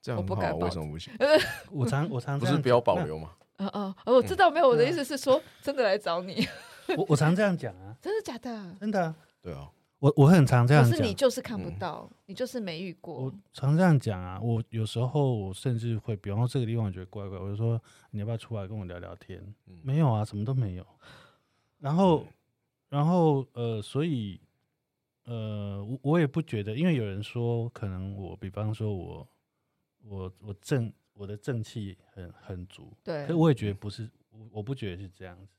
[0.00, 1.12] 这样我不敢，为什么不行？
[1.70, 3.36] 我常我常不是不要保留吗？
[3.60, 6.48] 嗯嗯，我知道没有，我的意思是说真的来找你。
[6.96, 8.76] 我我常这样讲啊， 真的假的？
[8.80, 9.70] 真的，对啊，
[10.02, 10.90] 我我很常这样讲。
[10.90, 13.26] 可是你就是看不到，嗯、你就是没遇过。
[13.26, 19.40] 我常这样讲啊，我有时候我甚至会，比方说这个地方我觉得怪怪，我就说你要不要出来跟我聊聊天？
[19.68, 20.84] 嗯、没有啊，什么都没有。
[21.78, 22.26] 然后，
[22.88, 24.40] 然后呃，所以
[25.24, 29.28] 呃，我我也不觉得，因为有人说可能我，比方说我
[30.02, 35.52] 我我正我的正气很很足，对，我也觉得不是，我我不觉得是这样子。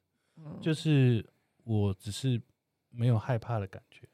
[0.59, 1.25] 就是
[1.63, 2.41] 我只是
[2.89, 4.05] 没有害怕的感觉，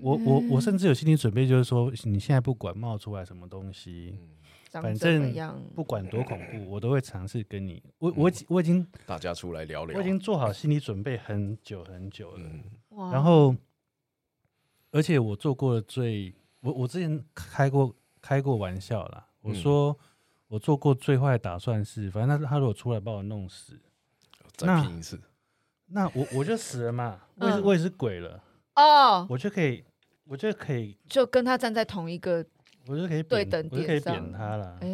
[0.00, 4.18] 我我我甚至有心理准备，就是说你现在不管冒出来什么东西，
[4.70, 5.32] 反正
[5.74, 7.82] 不管多恐怖， 我都会尝试跟你。
[7.98, 12.50] 我我我已经大家出来聊聊，我已经做好心理准备很久很久了。
[13.12, 13.54] 然后，
[14.90, 19.96] 而且我做过的最，我我之前开过开过玩笑啦，我说
[20.48, 23.80] 我做过最坏的打算是，反正他他如果出来把我弄死，
[24.56, 25.20] 再拼一次。
[25.86, 28.42] 那我我就死了嘛， 我也是我也是鬼了
[28.76, 29.84] 哦，我就可以，
[30.26, 32.44] 我就可以就跟他站在同一个，
[32.86, 34.78] 我就可以对等，我就可以扁他了。
[34.80, 34.88] 哎，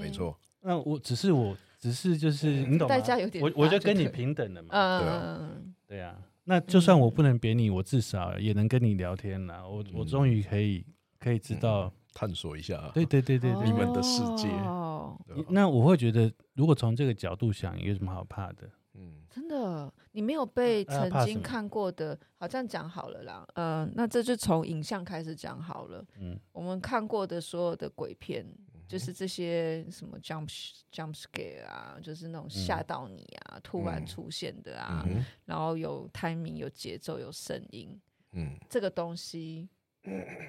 [0.00, 0.38] 没错。
[0.60, 2.94] 那我只是我只是就是你懂吗？
[2.94, 4.68] 代价有点，我我就跟你平等的嘛。
[4.72, 6.16] 嗯，对啊。
[6.44, 9.66] 那就算我不能扁你，我至少也能跟你聊天啦。
[9.66, 10.84] 我我终于可以
[11.18, 14.48] 可以知道探索一下，对对对对，你们的世界。
[14.48, 15.16] 哦
[15.48, 18.68] 那我会觉得，如果从这个角度想，有什么好怕的？
[18.94, 19.48] 嗯，真
[19.86, 23.46] 的，你没有被曾经看过的，好这样讲好了啦。
[23.54, 26.04] 呃，那这就从影像开始讲好了。
[26.18, 28.46] 嗯，我们看过的所有的鬼片，
[28.86, 30.48] 就是这些什么 jump
[30.92, 35.06] jump scare 啊，就是那种吓到你啊，突然出现的啊，
[35.44, 38.00] 然后有 timing、有节奏、有声音。
[38.32, 39.68] 嗯，这个东西，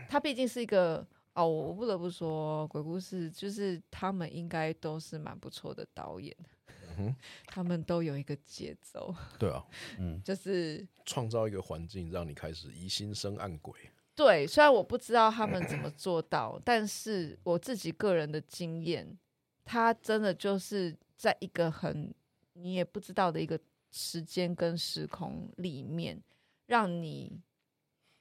[0.09, 6.35] 它毕竟是一个哦，我不得不说，鬼故事就是他们应该都是蛮不错的导演。
[6.97, 7.15] 嗯，
[7.47, 9.65] 他们都有一个节奏，对啊，
[9.99, 13.73] 嗯，就是创造一个环境，让你开始疑心生暗鬼。
[14.15, 19.17] 对，虽然我不知道他们怎么做到，但是我自己个人的经验，
[19.65, 22.13] 他真的就是在一个很
[22.53, 23.60] 你也不知道的一个
[23.91, 26.21] 时间跟时空里面，
[26.67, 27.41] 让你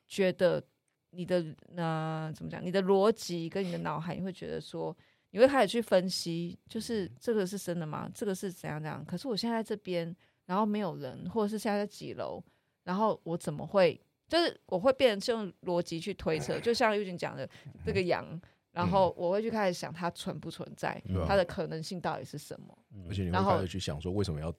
[0.09, 0.65] 觉得
[1.11, 1.45] 你的
[1.77, 4.97] 呃怎么讲，你的逻辑跟你的脑海，你会觉得说。
[5.33, 8.09] 你会开始去分析，就是这个是真的吗？
[8.15, 9.05] 这个是怎样怎样？
[9.05, 10.15] 可是我现在在这边，
[10.47, 12.43] 然后没有人，或者是现在在几楼，
[12.85, 14.01] 然后我怎么会？
[14.29, 17.47] 就是我会变成用逻辑去推测，就像玉君讲的
[17.85, 18.25] 这个羊，
[18.71, 22.79] 然后我会去开始想它存不存在，它的可能性到底是什么？
[23.09, 24.55] 而且你会开始去想说，为什么要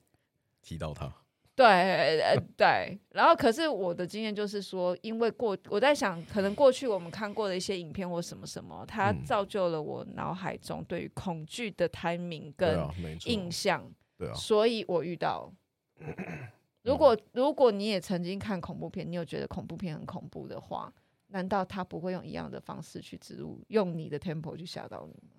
[0.62, 1.12] 提到它？
[1.56, 12.78] 对，呃，对，然后可是我的经验就是说，因为过我在想，可能过去我们看过的一些影片或什么什么，它造就了我脑海中对于恐惧的 timing 跟
[13.26, 13.88] 印象，
[14.18, 15.52] 对啊，所以我遇到。
[16.82, 20.92] 如果如果你也曾经看恐怖片，你有觉得恐怖片很恐怖的话，
[21.28, 25.36] 难道他不会用一样的方式去植入，用你的 tempo 去吓到你吗？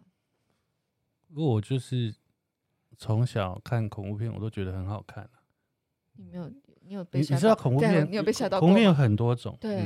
[1.28, 2.16] 如果我就是
[2.98, 5.30] 从小看恐怖片，我都觉得很好看。
[6.18, 6.50] 你没有，
[6.82, 7.20] 你有被？
[7.20, 8.10] 你知道恐怖片？
[8.10, 8.60] 你有被吓到？
[8.60, 9.58] 恐怖片有很多种。
[9.60, 9.84] 对，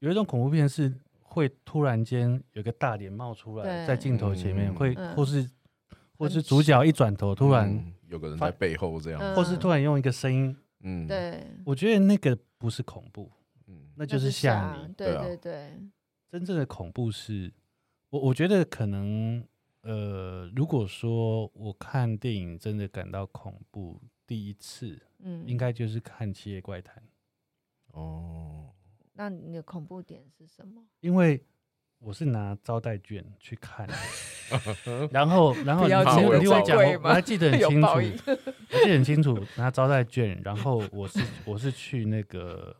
[0.00, 5.48] 有一种恐怖片是会突然间有个大脸冒出来，在镜头前面，会或是
[6.16, 10.56] 或是主角一转头，突然有个人在背后这样，或是突然用一个声音。
[10.80, 11.42] 嗯，对。
[11.64, 13.30] 我觉得那个不是恐怖，
[13.66, 14.92] 嗯，那就是吓你。
[14.94, 15.72] 对对对。
[16.30, 17.52] 真正的恐怖是，
[18.10, 19.42] 我我觉得可能，
[19.82, 25.00] 呃，如果说我看电影真的感到恐怖，第一次。
[25.24, 27.02] 嗯，应该就是看《七夜怪谈》
[27.98, 28.70] 哦。
[29.14, 30.82] 那你的恐怖点是什么？
[31.00, 31.42] 因为
[31.98, 33.88] 我是拿招待券去看，
[35.10, 42.76] 然后然后你听我讲，我还记得很清楚，我记得很清楚，拿招待券，然后我是我是去那个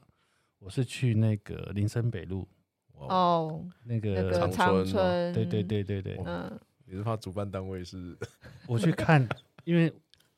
[0.58, 2.46] 我是去那个林森北路
[2.92, 8.14] 哦，那个长春，对对对对对，嗯，你是怕主办单位是？
[8.68, 9.26] 我去看，
[9.64, 9.90] 因为。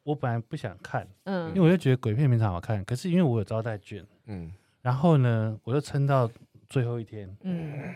[0.07, 2.85] 我本来不想看，嗯，因为我就觉得鬼片没啥好看。
[2.85, 6.31] 可是因为我有招待券，嗯，然后呢，我就撑到
[6.69, 7.93] 最后一天，嗯，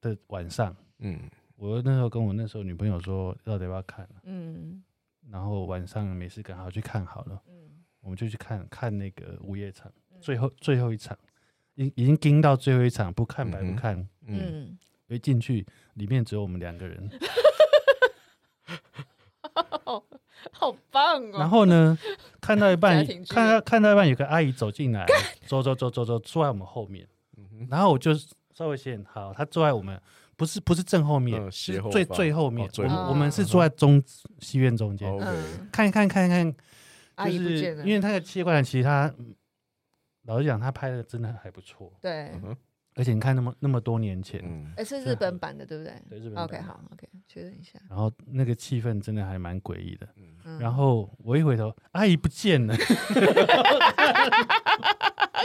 [0.00, 1.18] 的晚上，嗯，
[1.56, 4.08] 我那时候跟我那时候女朋友说，到底要不要看？
[4.22, 4.80] 嗯，
[5.28, 11.18] 然后晚上没事干，好去看好了，嗯，我们就去看看那个午夜场，最后最后一场，
[11.74, 17.10] 已已经盯到最后一场，不看白不看，嗯，一进去里面只有我们两个人。
[20.52, 21.38] 好棒哦！
[21.38, 21.96] 然后呢，
[22.40, 25.06] 看到一半，看到看到一半，有个阿姨走进来，
[25.46, 27.06] 走走走走走，坐在我们后面。
[27.68, 28.12] 然后我就
[28.54, 30.00] 稍微先好，她坐在我们
[30.36, 32.70] 不是不是正后面，是最最后面。
[32.78, 34.02] 我们我们是坐在中
[34.40, 35.10] 戏院中间，
[35.72, 36.54] 看一看看一看。
[37.16, 39.10] 阿姨不见了，因为他的七夜怪，其实他
[40.24, 41.90] 老实讲，他拍的真的还不错。
[42.02, 42.30] 对。
[42.96, 44.42] 而且你看那么那么多年前，
[44.76, 45.92] 哎，是日本版的，对不对？
[46.08, 46.44] 对，日本版。
[46.44, 47.78] OK，好，OK，确认一下。
[47.88, 50.08] 然后那个气氛真的还蛮诡异的。
[50.58, 52.74] 然后我一回头，阿姨不见了。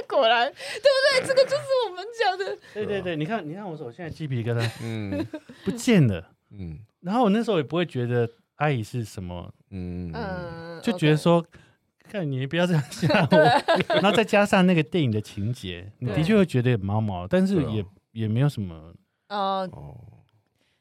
[0.08, 1.28] 果然，对不对？
[1.28, 2.58] 这个就是我们讲的。
[2.74, 5.26] 对对对，你看，你看我手现在鸡皮疙瘩，嗯，
[5.66, 6.80] 不见了，嗯。
[7.02, 10.12] 然后我那时候也不会觉得阿姨是什么，嗯，
[10.84, 11.44] 就觉得说
[12.12, 13.38] 看你不要这样吓 我。
[13.96, 18.94] 然后再加上那个电影的情节，你的确会觉得毛毛，但是也也没有什么。
[19.30, 19.70] 呃，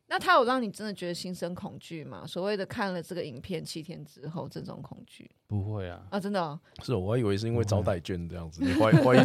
[0.08, 2.26] 那他有让你真的觉得心生恐惧吗？
[2.26, 5.30] 所谓的看了这个影片七天之后这种恐惧？
[5.46, 6.58] 不会啊，啊，真的、哦？
[6.82, 9.20] 是，我还以为是因为招待券这样子，你怀怀疑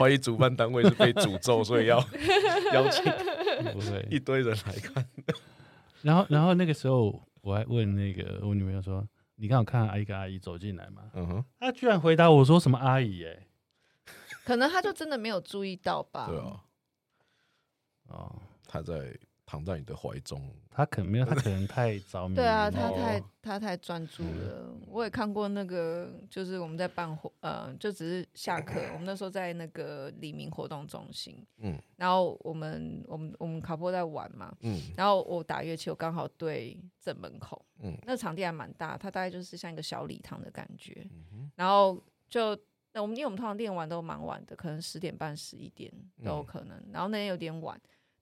[0.00, 1.98] 怀疑主办单位是被诅咒，所以要
[2.74, 3.04] 邀请
[3.72, 5.06] 不会一堆人来看。
[6.02, 9.06] 然后，然后那个时候我还问那个我女朋友说。
[9.40, 11.10] 你刚好看到一个阿姨走进来嘛？
[11.14, 13.24] 嗯哼，她居然回答我说什么阿姨？
[13.24, 13.46] 哎，
[14.44, 16.26] 可能她就真的没有注意到吧？
[16.26, 16.62] 对啊，
[18.08, 19.18] 哦，她在
[19.50, 22.36] 躺在你的怀中，他可能没有，他可能太着迷。
[22.38, 24.72] 对啊，他太他太专注了。
[24.86, 37.60] 我也看过那个，就是我们在办活，呃，就只是下课，我们那时候在那个黎明活动中心，嗯，然后我们我们我们卡波在玩嘛，嗯，然后我打乐器，我刚好对正门口。
[37.80, 41.04] 嗯，那场地还蛮大，它大概就是像一个小礼堂的感觉。
[41.10, 42.56] 嗯、哼然后就
[42.92, 45.92] 那我们因为我们通常练完都蛮晚的，可能十点半、十一点
[46.24, 46.76] 都有可能。
[46.76, 47.80] 嗯、然后那天有点晚，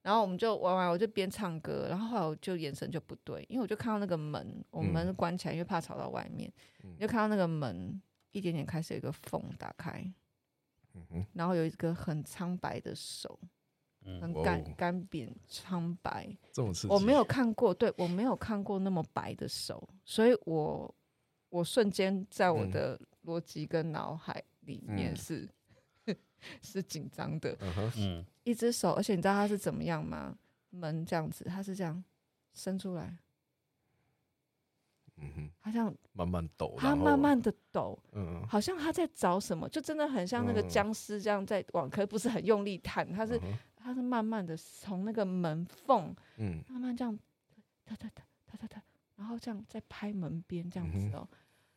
[0.08, 6.50] 然后我们就玩完，我就边唱歌，然后后来我就眼神就不对，因为我就看到那个门，我们门关起来，因为怕吵到外面，
[6.82, 10.02] 嗯、就看到那个门一点点开始有一个缝打开，
[10.94, 11.26] 嗯、哼。
[11.34, 13.38] 然后有一个很苍白的手。
[14.22, 16.88] 很干干瘪苍白，这么刺。
[16.88, 20.94] 激，我没有看过，对，我没有看过那么白的手，所以我
[21.50, 25.48] 我瞬间在我的逻辑跟脑海里面是、嗯、
[26.62, 27.56] 是紧张的，
[27.96, 30.36] 嗯，一只手，而且你知道他是怎么样吗？
[30.70, 32.02] 门这样子，他是这样
[32.52, 33.16] 伸出来，
[35.16, 43.40] 嗯哼，样慢慢抖，他慢慢的抖，嗯，好像他在找什么，就真的很像那个僵尸这样在往，可是不是很用力探，他是。
[43.80, 47.16] 他是慢慢的从那个门缝，嗯，慢慢这样，
[47.86, 48.82] 哒哒哒哒哒哒，
[49.16, 51.26] 然后这样在拍门边这样子哦，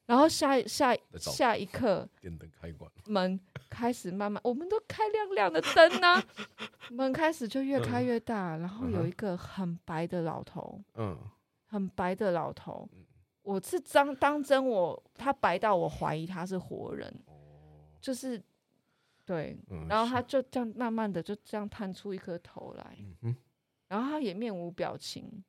[0.05, 6.21] 然后下下下一刻，电灯开关，门开始慢慢，我们都开亮亮的灯呢，
[6.91, 11.17] 门开始就越开越大，然后有一个很白的老头，嗯，
[11.65, 12.89] 很白的老头，
[13.41, 17.13] 我是当当真我他白到我怀疑他是活人，
[17.99, 18.41] 就是。
[19.23, 19.55] 对，
[19.87, 23.35] 然后他就这样慢慢的就这样探出一颗头来，嗯、哼。
[23.87, 25.41] 然后他也面无表情，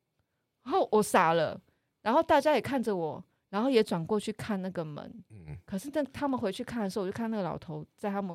[0.62, 1.60] 然后我傻了，
[2.00, 8.34] 然后大家也看着我，然后也转过去看那个门，嗯、可是等他们回去看的时候，我就看那个老头在他们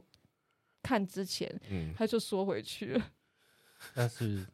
[0.83, 3.03] 看之前，嗯、他就缩回去了，
[3.95, 4.45] 但是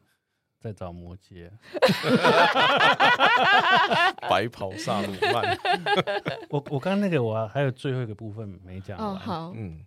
[0.58, 1.50] 在找摩羯，
[4.28, 5.58] 白袍萨鲁曼，
[6.48, 9.84] 我我刚刚那个我还有最后一个部分没讲完，哦、好，嗯。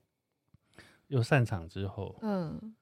[1.08, 2.76] 又散场之后，嗯，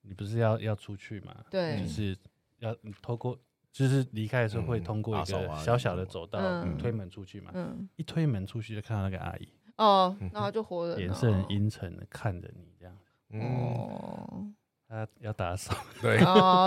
[0.00, 1.44] 你不是要要出去吗？
[1.48, 2.18] 对，就是
[2.58, 3.38] 要透过，
[3.72, 6.38] 就是离开的时候会通过一个小小的走道，
[6.78, 7.50] 推门出去嘛。
[7.54, 12.94] 嗯，一推门出去就看到那个阿姨，哦，然后就活了，脸色很阴沉的看着你这样，
[13.42, 14.46] 哦。
[14.92, 16.18] 他要打扫，对，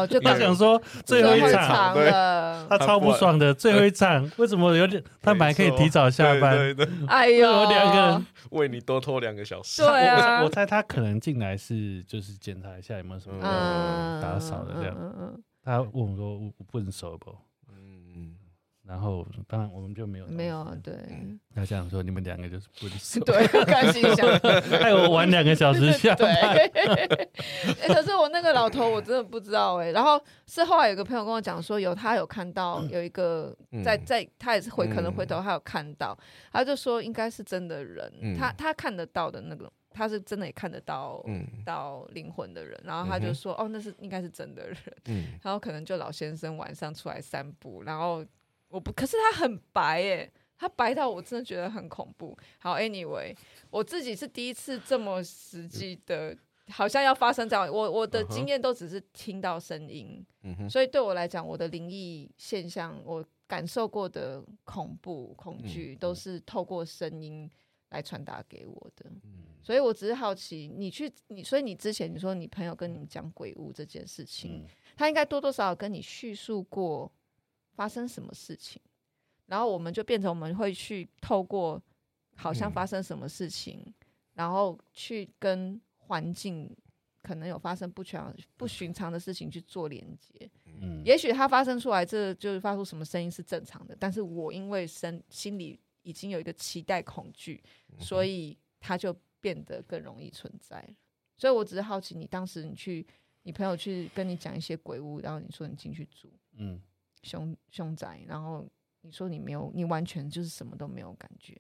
[0.10, 1.96] 就他想说最后一场。
[1.96, 6.58] 了，他超不爽的最后一场，为什么有点 他本来可以提早下班？
[7.08, 9.84] 哎呦，两个人为你多拖两个小时。
[9.84, 13.40] 对啊，我猜他可能进来是就是检查一下有没有什么
[14.20, 14.96] 打扫的这样。
[15.66, 17.36] 他问我说：“我不能收不？”
[18.88, 20.94] 然后，当然我们就没有没有啊，对。
[21.56, 23.20] 他这样说，你们两个就是不熟。
[23.22, 24.24] 对，我开心一下。
[24.80, 26.32] 害 我晚两个小时下班。
[26.56, 27.30] 对。
[27.92, 29.90] 可是我那个老头，我真的不知道哎。
[29.90, 36.16] 然后是后来有个朋友跟我讲说，有他有看到有一个在在，他也是回可能回头他有看到，
[36.52, 41.24] 他就说应该是真的人，他他看得到的那个，他是真的也看得到
[41.66, 42.80] 到灵魂的人。
[42.84, 44.78] 然后他就说，哦，那是应该是真的人。
[45.06, 45.28] 嗯。
[45.42, 48.26] 然后可能就老先生晚上出来散步，然后。
[48.68, 52.36] 我不，可是他很白耶，他白到我真的觉得很恐怖。
[52.60, 53.34] 好，anyway，
[53.70, 56.36] 我自己是第一次这么实际的，
[56.70, 57.72] 好像要发生这样。
[57.72, 60.26] 我我的经验都只是听到声音，
[60.68, 67.50] 所以对我来讲，我的灵异现象，我感受过的恐怖、恐惧，都是透过声音
[67.96, 69.10] 来传达给我的。
[69.24, 77.12] 嗯、所以我只是好奇，你去你，所以你之前你说你朋友跟你讲鬼屋这件事情，嗯、他应该多多少少跟你叙述过。
[77.78, 78.82] 发生什么事情，
[79.48, 81.78] 然后我们就变成我们会去透过
[82.38, 83.94] 好像发生什么事情，嗯、
[84.36, 86.74] 然后去跟环境
[87.22, 90.50] 可能有发生不全不寻常的事情去做连接。
[90.82, 97.62] 嗯，也许它发生出来，这就是发出什么声音是正常的，但是我因为身心里已经有一个期待恐惧，
[98.00, 100.88] 所以它就变得更容易存在。
[101.36, 103.06] 所以我只是好奇，你当时你去
[103.44, 106.82] 你朋友去跟你讲一些鬼屋，然后你说你进去住，嗯。
[107.24, 108.70] 凶凶宅，然后
[109.02, 111.60] 你说你没有，你完全就是什么都没有感觉。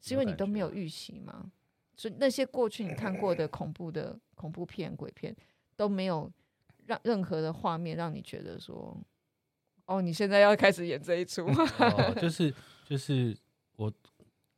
[0.00, 1.50] 是因为你都没有预习吗？
[1.96, 5.34] 所以那些过去你看过的恐怖的恐怖片、鬼片
[5.74, 6.32] 都没有
[6.86, 8.96] 让任何的画面让你觉得说，
[9.86, 13.36] 哦，你现在要开始演这一出，哦，就是就是
[13.80, 13.92] 我。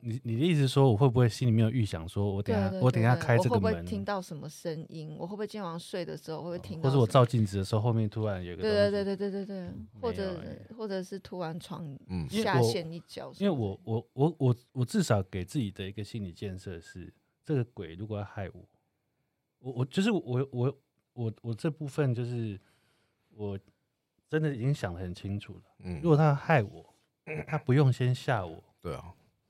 [0.05, 5.15] 你你的意思说，我会不会心里面有预想，说我等下我等下开这个门，会不会听到什么声音？
[5.17, 6.89] 我会不会今天晚上睡的时候会不会听到？
[6.89, 8.61] 或者我照镜子的时候，后面突然有个……
[8.63, 9.71] 对对对对对对对，
[10.01, 10.41] 或者
[10.77, 11.87] 或者是突然床
[12.29, 13.31] 下陷一脚。
[13.39, 17.13] 因为我我我我我至少给自己的一个心理建设是，
[17.45, 18.67] 这个鬼如果要害我，
[19.59, 20.77] 我我就是我我
[21.13, 22.59] 我我这部分就是
[23.29, 23.57] 我
[24.27, 25.61] 真的已经想得很清楚了。
[25.79, 26.93] 嗯，如果他要害我，
[27.47, 28.61] 他不用先吓我。
[28.83, 29.05] 对啊。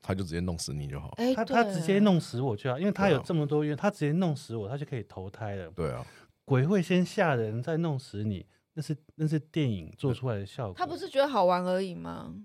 [0.05, 1.13] 他就直接弄死你就好。
[1.15, 5.71] 欸、他他直接弄死我就好，因为他有这么多冤，他直接弄死我，他就可以投胎了。
[5.73, 6.05] 对啊，
[6.43, 10.73] 鬼会先吓人，再弄死你，那是那是电影做出来的效果。
[10.77, 12.35] 他不是觉得好玩而已吗？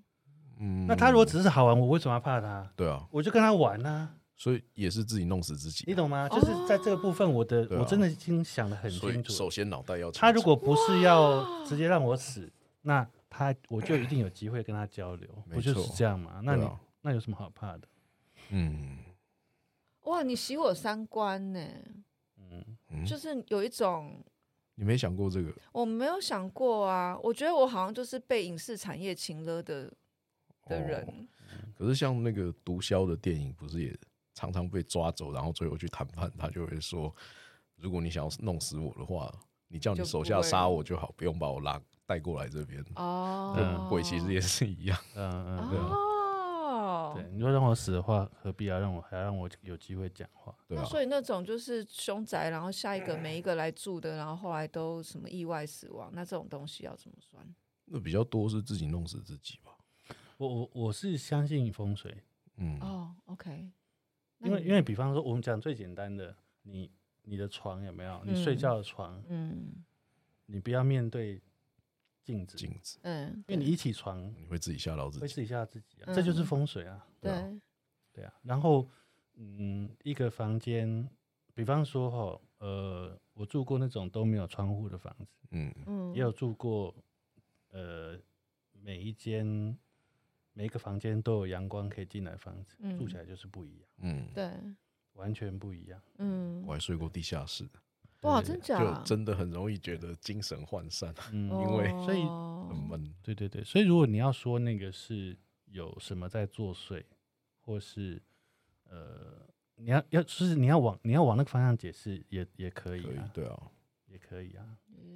[0.60, 2.70] 嗯，那他如果只是好玩，我为什么要怕他？
[2.76, 4.14] 对啊，我就跟他玩啊。
[4.36, 6.28] 所以也是自己弄死自己，你懂吗？
[6.28, 9.32] 就是在这个部分，我的、哦、我真的已经想的很清楚。
[9.32, 12.48] 首先脑袋要清楚，他如果不是要直接让我死，
[12.82, 16.40] 那他我就一定有机会跟他交流， 不就是这样吗？
[16.42, 17.88] 那你、啊、那有什么好怕的？
[18.50, 18.98] 嗯，
[20.04, 21.60] 哇，你洗我三观呢？
[22.90, 24.24] 嗯，就是有一种，
[24.74, 25.52] 你没想过这个？
[25.72, 29.92] 我没有想过啊，我觉得我好像就是被影视产业情勒的
[30.66, 31.04] 的人。
[31.06, 31.12] 哦。
[31.76, 33.96] 可是像那个毒枭的电影，不是也
[34.34, 37.14] 常常被抓走，然后最后去谈判，他就会说，
[37.76, 39.32] 如果你想要弄死我的话，
[39.68, 42.82] 你叫你手下杀我就好，不，不用把我拉带过来这边。
[42.96, 44.98] 哦，鬼其实也是一样。
[45.14, 45.78] 嗯嗯，对。
[45.78, 50.54] 哦对，你说让我死的话，何必要让我还要让我有机会讲话？
[50.66, 57.46] 对啊，所以那种就是凶宅，然后下一个每一个来住的，然后后来都什么意外死亡，那这种东西要怎么算？
[57.86, 59.72] 那比较多是自己弄死自己吧。
[60.38, 62.22] 我我我是相信风水，
[62.56, 63.70] 嗯哦，OK，
[64.40, 66.90] 因为因为比方说我们讲最简单的，你
[67.22, 68.22] 你的床有没有？
[68.24, 69.84] 你睡觉的床，嗯，
[70.46, 71.42] 你不要面对。
[72.28, 77.32] 镜子，镜子，嗯，因为你一起床，你会自己吓到自己，会自己吓自己啊，这就是风水啊，对，
[78.12, 78.22] 对。
[78.22, 78.34] 啊。
[78.42, 78.86] 然后，
[79.36, 81.08] 嗯，一个房间，
[81.54, 85.74] 比方说哈，呃，我住过那种都没有窗户的房子，嗯。
[85.86, 86.94] 嗯，也有住过，
[87.70, 88.18] 呃，
[88.72, 89.46] 每一间
[90.52, 94.52] 每一个房间都有阳光可以进来的房子，住起来就是不一样，嗯，对，
[95.14, 97.64] 完全不一样，嗯，我还睡过地下室。
[97.64, 97.80] 的。
[98.22, 98.78] 哇，真假？
[98.78, 102.22] 就真的很容易觉得精神涣散，嗯，因为所以
[102.68, 103.14] 很闷。
[103.22, 107.04] 对对对，所以如果你要说那个是有什么在作祟，
[107.60, 108.20] 或是
[108.90, 109.46] 呃，
[109.76, 113.62] 你要要就是你要往你要往那个方向解释，也也可以，可以，对啊，
[114.06, 114.64] 也可以啊。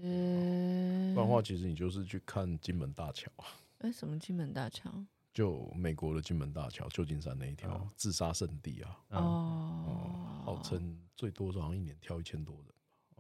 [0.05, 3.47] 嗯，不然的话，其实你就是去看金门大桥啊。
[3.79, 4.89] 哎，什么金门大桥？
[5.35, 8.99] 就美国的金门大桥，旧金山那一条自杀圣地啊。
[9.11, 12.67] 哦，号称最多好像一年跳一千多人。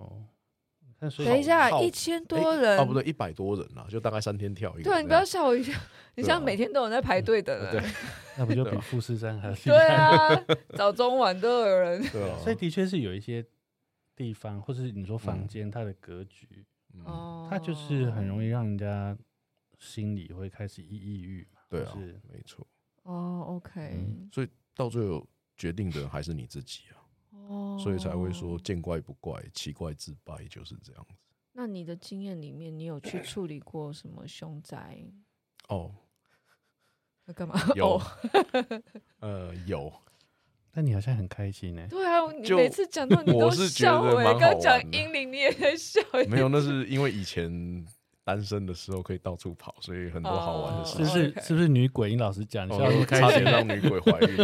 [0.02, 4.90] 哦，等一下，一千多人，差不多一百多人啊，就大概三天跳一个。
[4.90, 5.72] 对，你不要吓我一下，
[6.14, 7.84] 你像每天都有在排队的人，
[8.38, 9.54] 那不就比富士山还要？
[9.64, 10.28] 对啊，
[10.76, 12.02] 早中晚都有人。
[12.10, 13.44] 对啊，所以的确是有一些
[14.14, 16.64] 地方，或是你说房间，它的格局，
[17.04, 19.16] 哦，它就是很容易让人家
[19.78, 21.60] 心里会开始抑抑郁嘛。
[21.68, 21.98] 对啊，
[22.32, 22.66] 没错。
[23.02, 23.98] 哦，OK，
[24.30, 25.26] 所以到最后
[25.56, 27.01] 决定的还是你自己啊。
[27.78, 31.14] 所以才会说见怪不怪，奇怪自败，就是这样子。
[31.52, 35.04] 那你的经验里面，你有去处理过什么凶宅？
[35.68, 35.90] 哦，
[37.26, 37.54] 那干嘛？
[37.76, 38.00] 有，
[39.20, 39.92] 呃，有。
[40.74, 41.86] 那你好像很开心呢。
[41.90, 44.32] 对啊，你每次讲到你 都笑哎。
[44.40, 46.00] 刚讲英灵，你也在笑。
[46.26, 47.84] 没有，那是因为以前
[48.24, 51.04] 单身的时候可以到处跑，所以很多好玩的事。
[51.04, 51.34] 是不是？
[51.42, 52.08] 是不是女鬼？
[52.08, 54.36] 你老实讲，你差点让女鬼怀孕。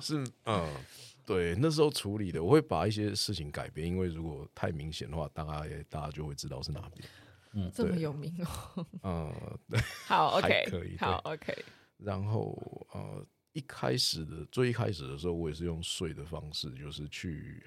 [0.00, 0.74] 是，嗯，
[1.26, 7.08] 对，那时候处理的，我会把一些事情改变，因为如果太明显的话，大家也大家就会知道是哪边。
[7.52, 8.86] 嗯，这么有名哦。
[9.02, 11.64] 嗯，对， 好，OK，可以，好，OK。
[11.96, 17.64] 然后，呃，一开始的最一开始的时候，我也是用睡的方式，就是去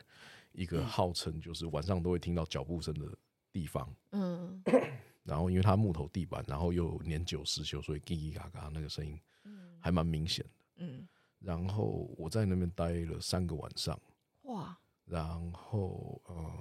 [0.51, 3.07] 一个号称就是晚上都会听到脚步声的
[3.51, 3.93] 地方。
[4.11, 4.61] 嗯。
[5.23, 9.19] 然后，因为它木头地板，然后又年久失修，所以叽叽嘎嘎那个声音，
[9.79, 10.51] 还蛮明显的。
[10.77, 11.07] 嗯。
[11.41, 13.99] 然后我在那边待了三个晚上，
[14.43, 14.77] 哇！
[15.05, 16.51] 然后呃，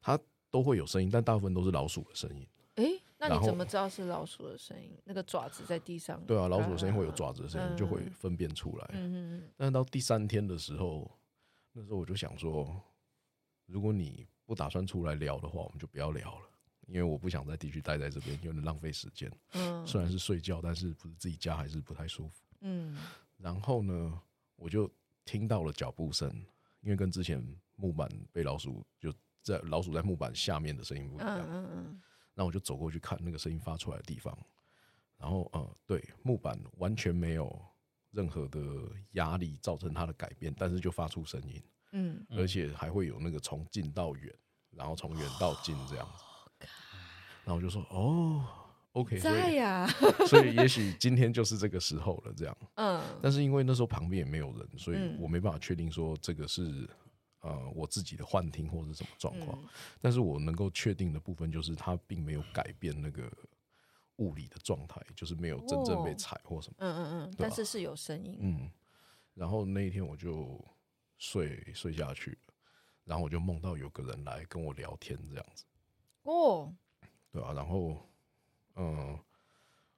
[0.00, 0.18] 它
[0.50, 2.46] 都会有声音，但大部分都是老鼠的声音。
[2.74, 4.96] 诶，那你怎么知道是老鼠的声音？
[5.04, 6.20] 那个爪子在地上。
[6.26, 8.90] 对啊，老鼠的声音会有爪子的声音，就会分辨出来。
[8.92, 9.50] 嗯嗯。
[9.56, 11.10] 但是到第三天的时候，
[11.72, 12.82] 那时候我就想说，
[13.66, 16.46] 如果你不打算出来聊的话，我们就不要聊了，
[16.88, 19.30] 因为我不想再继续待在这边，有点浪费时间。
[19.52, 22.42] 嗯，虽然是睡觉，但是不是自己家还是不太舒服。
[22.60, 22.96] 嗯，
[23.36, 24.20] 然后呢，
[24.56, 24.90] 我就
[25.24, 26.28] 听到了脚步声，
[26.80, 27.42] 因为跟之前
[27.76, 31.46] 木板被老鼠就在老鼠在木板下面的声音不一样。
[31.48, 32.02] 嗯嗯，
[32.34, 34.36] 那我就走过去看那个声音发出来的地方，
[35.16, 37.60] 然后嗯，对，木板完全没有
[38.10, 38.60] 任何的
[39.12, 41.62] 压力造成它的改变，但是就发出声音。
[41.92, 44.32] 嗯，而且还会有那个从近到远，
[44.70, 46.24] 然后从远到近这样子。
[47.42, 48.44] 然后我就说：“哦
[48.92, 49.86] ，OK，在呀。
[50.28, 52.56] 所以也许今天就是这个时候了。”这样。
[52.74, 53.02] 嗯。
[53.22, 56.88] 但是因为那时候旁边也没有人，所以我没办法确定说这个是
[57.40, 59.58] 呃我自己的幻听或者什么状况。
[60.00, 63.30] 但是我能够确定的部分就是它并没有改变那个
[64.16, 66.76] 物理的状态，就是没有真正被踩或什么。
[66.80, 67.34] 嗯嗯嗯。
[67.38, 68.38] 但是是有声音。
[68.40, 68.70] 嗯。
[69.34, 70.62] 然后那一天我就。
[71.22, 72.54] 睡睡下去了，
[73.04, 75.66] 然后我就梦到有个人来跟我聊天，这样子。
[76.22, 76.74] 哦，
[77.30, 78.09] 对啊，然后，
[78.76, 79.18] 嗯，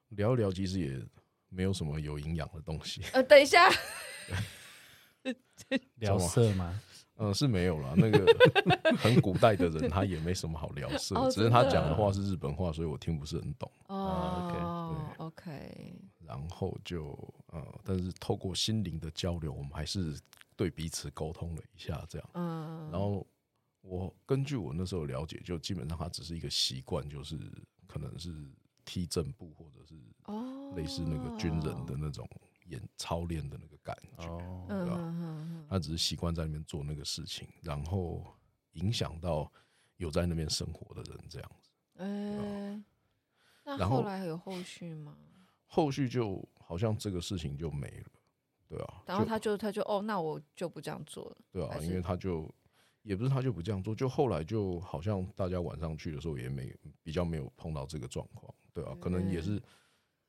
[0.08, 1.00] 聊一聊，其实也
[1.48, 3.02] 没有什么有营养的东西。
[3.12, 3.68] 呃，等一下，
[5.96, 6.80] 聊色吗？
[7.16, 7.94] 嗯，是没有了。
[7.96, 8.26] 那个
[8.96, 13.70] 很古代的人，他也没什么好聊色，只是他讲的话是日本话，所以我听不是很懂。
[13.88, 17.16] 哦，OK，然后就，
[17.52, 20.18] 嗯，但是透过心灵的交流，我们还是。
[20.54, 23.26] 对彼此沟通了一下，这样，嗯，然后
[23.80, 27.36] 我根据我那时候了解，就基本上他只是一个习惯，就是
[27.88, 28.30] 可能是
[28.84, 29.94] 踢正步，或者是
[30.76, 32.28] 类似那个军人的那种
[32.66, 34.26] 演操练的那个感觉，
[34.68, 35.66] 对吧？
[35.68, 38.34] 他只是习惯在那边做那个事情，然后
[38.72, 39.50] 影响到
[39.96, 41.70] 有在那边生活的人，这样子。
[41.96, 42.82] 哎，
[43.64, 45.16] 那后来有后续吗？
[45.66, 48.06] 后续就好像这个事情就没了。
[48.68, 51.36] 对啊，然后他就他就哦，那我就不这样做了。
[51.50, 52.50] 对啊，因为他就
[53.02, 58.54] 也不是他就不这样做，就后来就好像大家晚上去的时候也没比较没有碰到这个状况。
[58.72, 59.62] 对啊，可能也是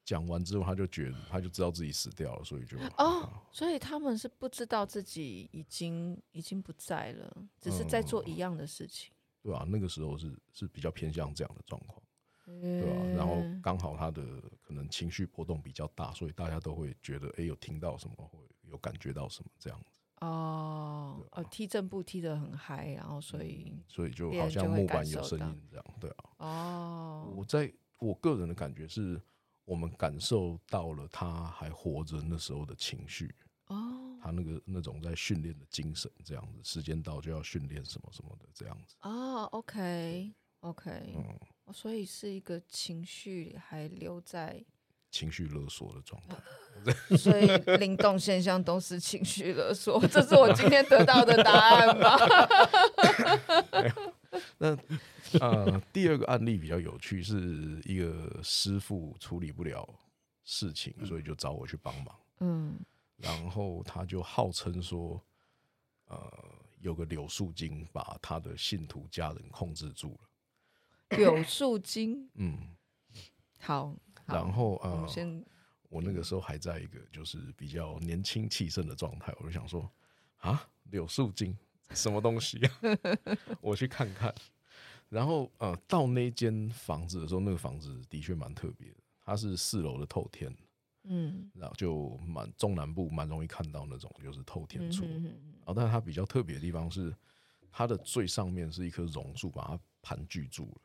[0.04, 9.14] 讲完之后他就觉得他就知道自己死掉了，所以就哦，所以他们是不知道自己已经已经不在了，只是在做一样的事情。
[9.42, 12.02] 对啊，那个时候是是比较偏向这样的状况。
[12.46, 14.22] 对啊，然后刚好他的
[14.62, 20.02] 可能情绪波动比较大，所以大家都会觉得，哎，有听到什么，或有感觉到什么这样子。
[20.20, 26.18] 哦，哦，踢正步踢得很嗨，然后所以所以就好像木板有声音这样，对啊。
[26.40, 27.74] 哦，我在
[28.08, 29.22] 我个人的感觉是，
[29.66, 33.34] 我们感受到了他还活着那时候的情绪。
[33.68, 38.96] 哦，他那个那种在训练的精神，这样子，时间到就要训练什么什么的这样子。
[39.02, 40.34] 哦，OK。
[40.60, 44.64] OK，嗯，所以是一个情绪还留在
[45.12, 46.38] 情绪勒索的状态，
[46.86, 47.46] 呃，所以
[47.78, 52.18] 灵动现象都是情绪勒索，这是我今天得到的答案吧？
[55.40, 59.88] 那呃，第二个案例比较有趣，是一个师傅处理不了
[60.44, 62.16] 事情，所以就找我去帮忙。
[62.40, 62.80] 嗯，
[63.18, 65.22] 然后他就号称说，
[66.08, 66.32] 呃，
[66.80, 71.18] 有个柳树精把他的信徒家人控制住了。
[71.18, 72.76] 柳树精，嗯，
[73.60, 75.46] 好，然后呃，我先，
[75.90, 79.90] 我那个时候还在一个就是比较年轻气盛的状态，我就想说
[80.38, 81.56] 啊，柳树精
[81.92, 82.80] 什么东西啊？
[83.62, 84.34] 我去看看。
[85.14, 90.52] 然后呃，到那间房子的时候，那个房子的确蛮特别的，它是四楼的透天，
[91.04, 97.16] 嗯，然后就蛮中南部蛮容易看到那种就是透天厝，然后但是它比较特别的地方是，
[97.72, 100.82] 它的最上面是一棵榕树，把它盘踞住了。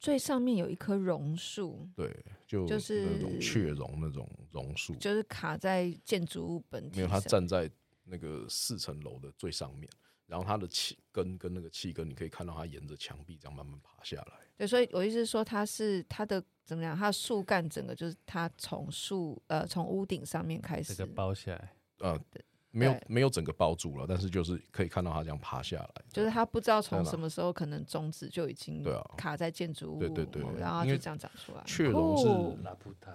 [0.00, 6.96] 最上面有一棵榕树，对，就就是那种雀榕那种榕树，就是卡在建筑物本体。
[6.96, 7.70] 没有，它站在
[8.02, 9.88] 那个四层楼的最上面，
[10.28, 14.34] 然后它的气根跟那个气根，你可以看到它沿着墙壁这样慢慢爬下来。
[14.56, 16.96] 对，所以我意思是说，它是它的怎么样？
[16.96, 22.16] 它的树干整个就是它从树呃从屋顶上面开始，这个包下来，呃。
[22.30, 31.62] 对没有没有整个包住了，但是就是可以看到它这样爬下来，就是它不知道从什么时候可能种子就已经对啊卡在建筑物，对对对，然后就这样长出来。
[31.64, 33.10] 雀龙是拉普塔，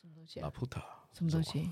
[0.00, 0.38] 什么东西？
[0.38, 0.80] 拉普塔
[1.12, 1.70] 什么东西？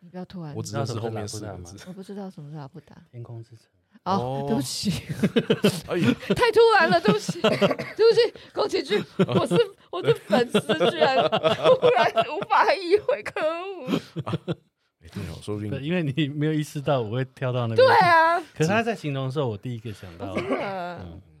[0.00, 2.96] 你不要突然，我知道是后面四个字，我不知道什么是拉普达。
[3.10, 3.66] 天空之城。
[4.04, 4.90] 哦，对不起，
[6.34, 9.56] 太突然了，对不起， 对不起，宫崎骏，我是
[9.90, 13.88] 我的粉丝，居然突然无法意会，可恶。
[15.12, 17.76] 对，说不定因为你没有意识到我会跳到那边。
[17.76, 20.34] 对啊，可是他在形容的时候，我第一个想到。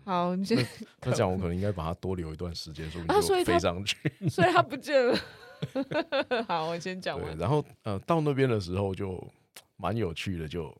[0.04, 0.58] 好，你先。
[1.00, 3.96] 那这样我可能应该把它多留一段时间，说不定就飞上去。
[4.28, 5.16] 所以他不见了。
[6.46, 7.38] 好，我先讲完。
[7.38, 9.24] 然后呃，到那边的时候就
[9.76, 10.76] 蛮有趣的，就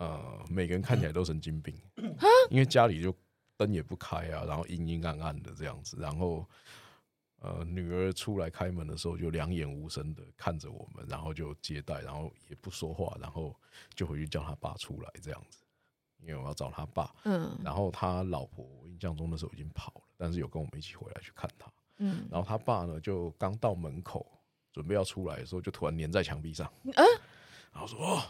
[0.00, 1.76] 呃，每个人看起来都神经病，
[2.48, 3.14] 因为家里就
[3.58, 6.48] 灯也不开啊，然后阴阴暗暗的这样子，然后
[7.40, 13.54] 呃，女儿出来开门的时候就两眼无神的看着我们，然后就接待，然后也不说话，然后
[13.94, 15.62] 就回去叫他爸出来这样子，
[16.22, 17.14] 因为我要找他爸。
[17.24, 21.70] 嗯，然后他老婆我印象中的时候已经跑了，但是有跟我们一起回来去看他。
[21.98, 24.26] 嗯，然后他爸呢就刚到门口
[24.72, 26.72] 准备要出来的时候，就突然粘在墙壁上。
[26.84, 26.92] 嗯，
[27.70, 28.22] 然后说哦。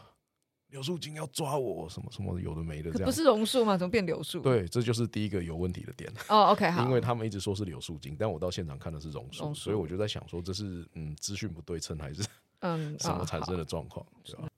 [0.71, 3.77] 柳树精要抓我，什么什么有的没的，这样不是榕树吗？
[3.77, 4.41] 怎么变柳树？
[4.41, 6.11] 对，这就是第一个有问题的点。
[6.29, 12.25] 哦、oh,，OK，好，因为他们一直说是柳树精，但我到现场看的是榕树，所以我就在想说，这是嗯资讯不对称，还是
[12.61, 14.49] 嗯什么产生的状况，对吧？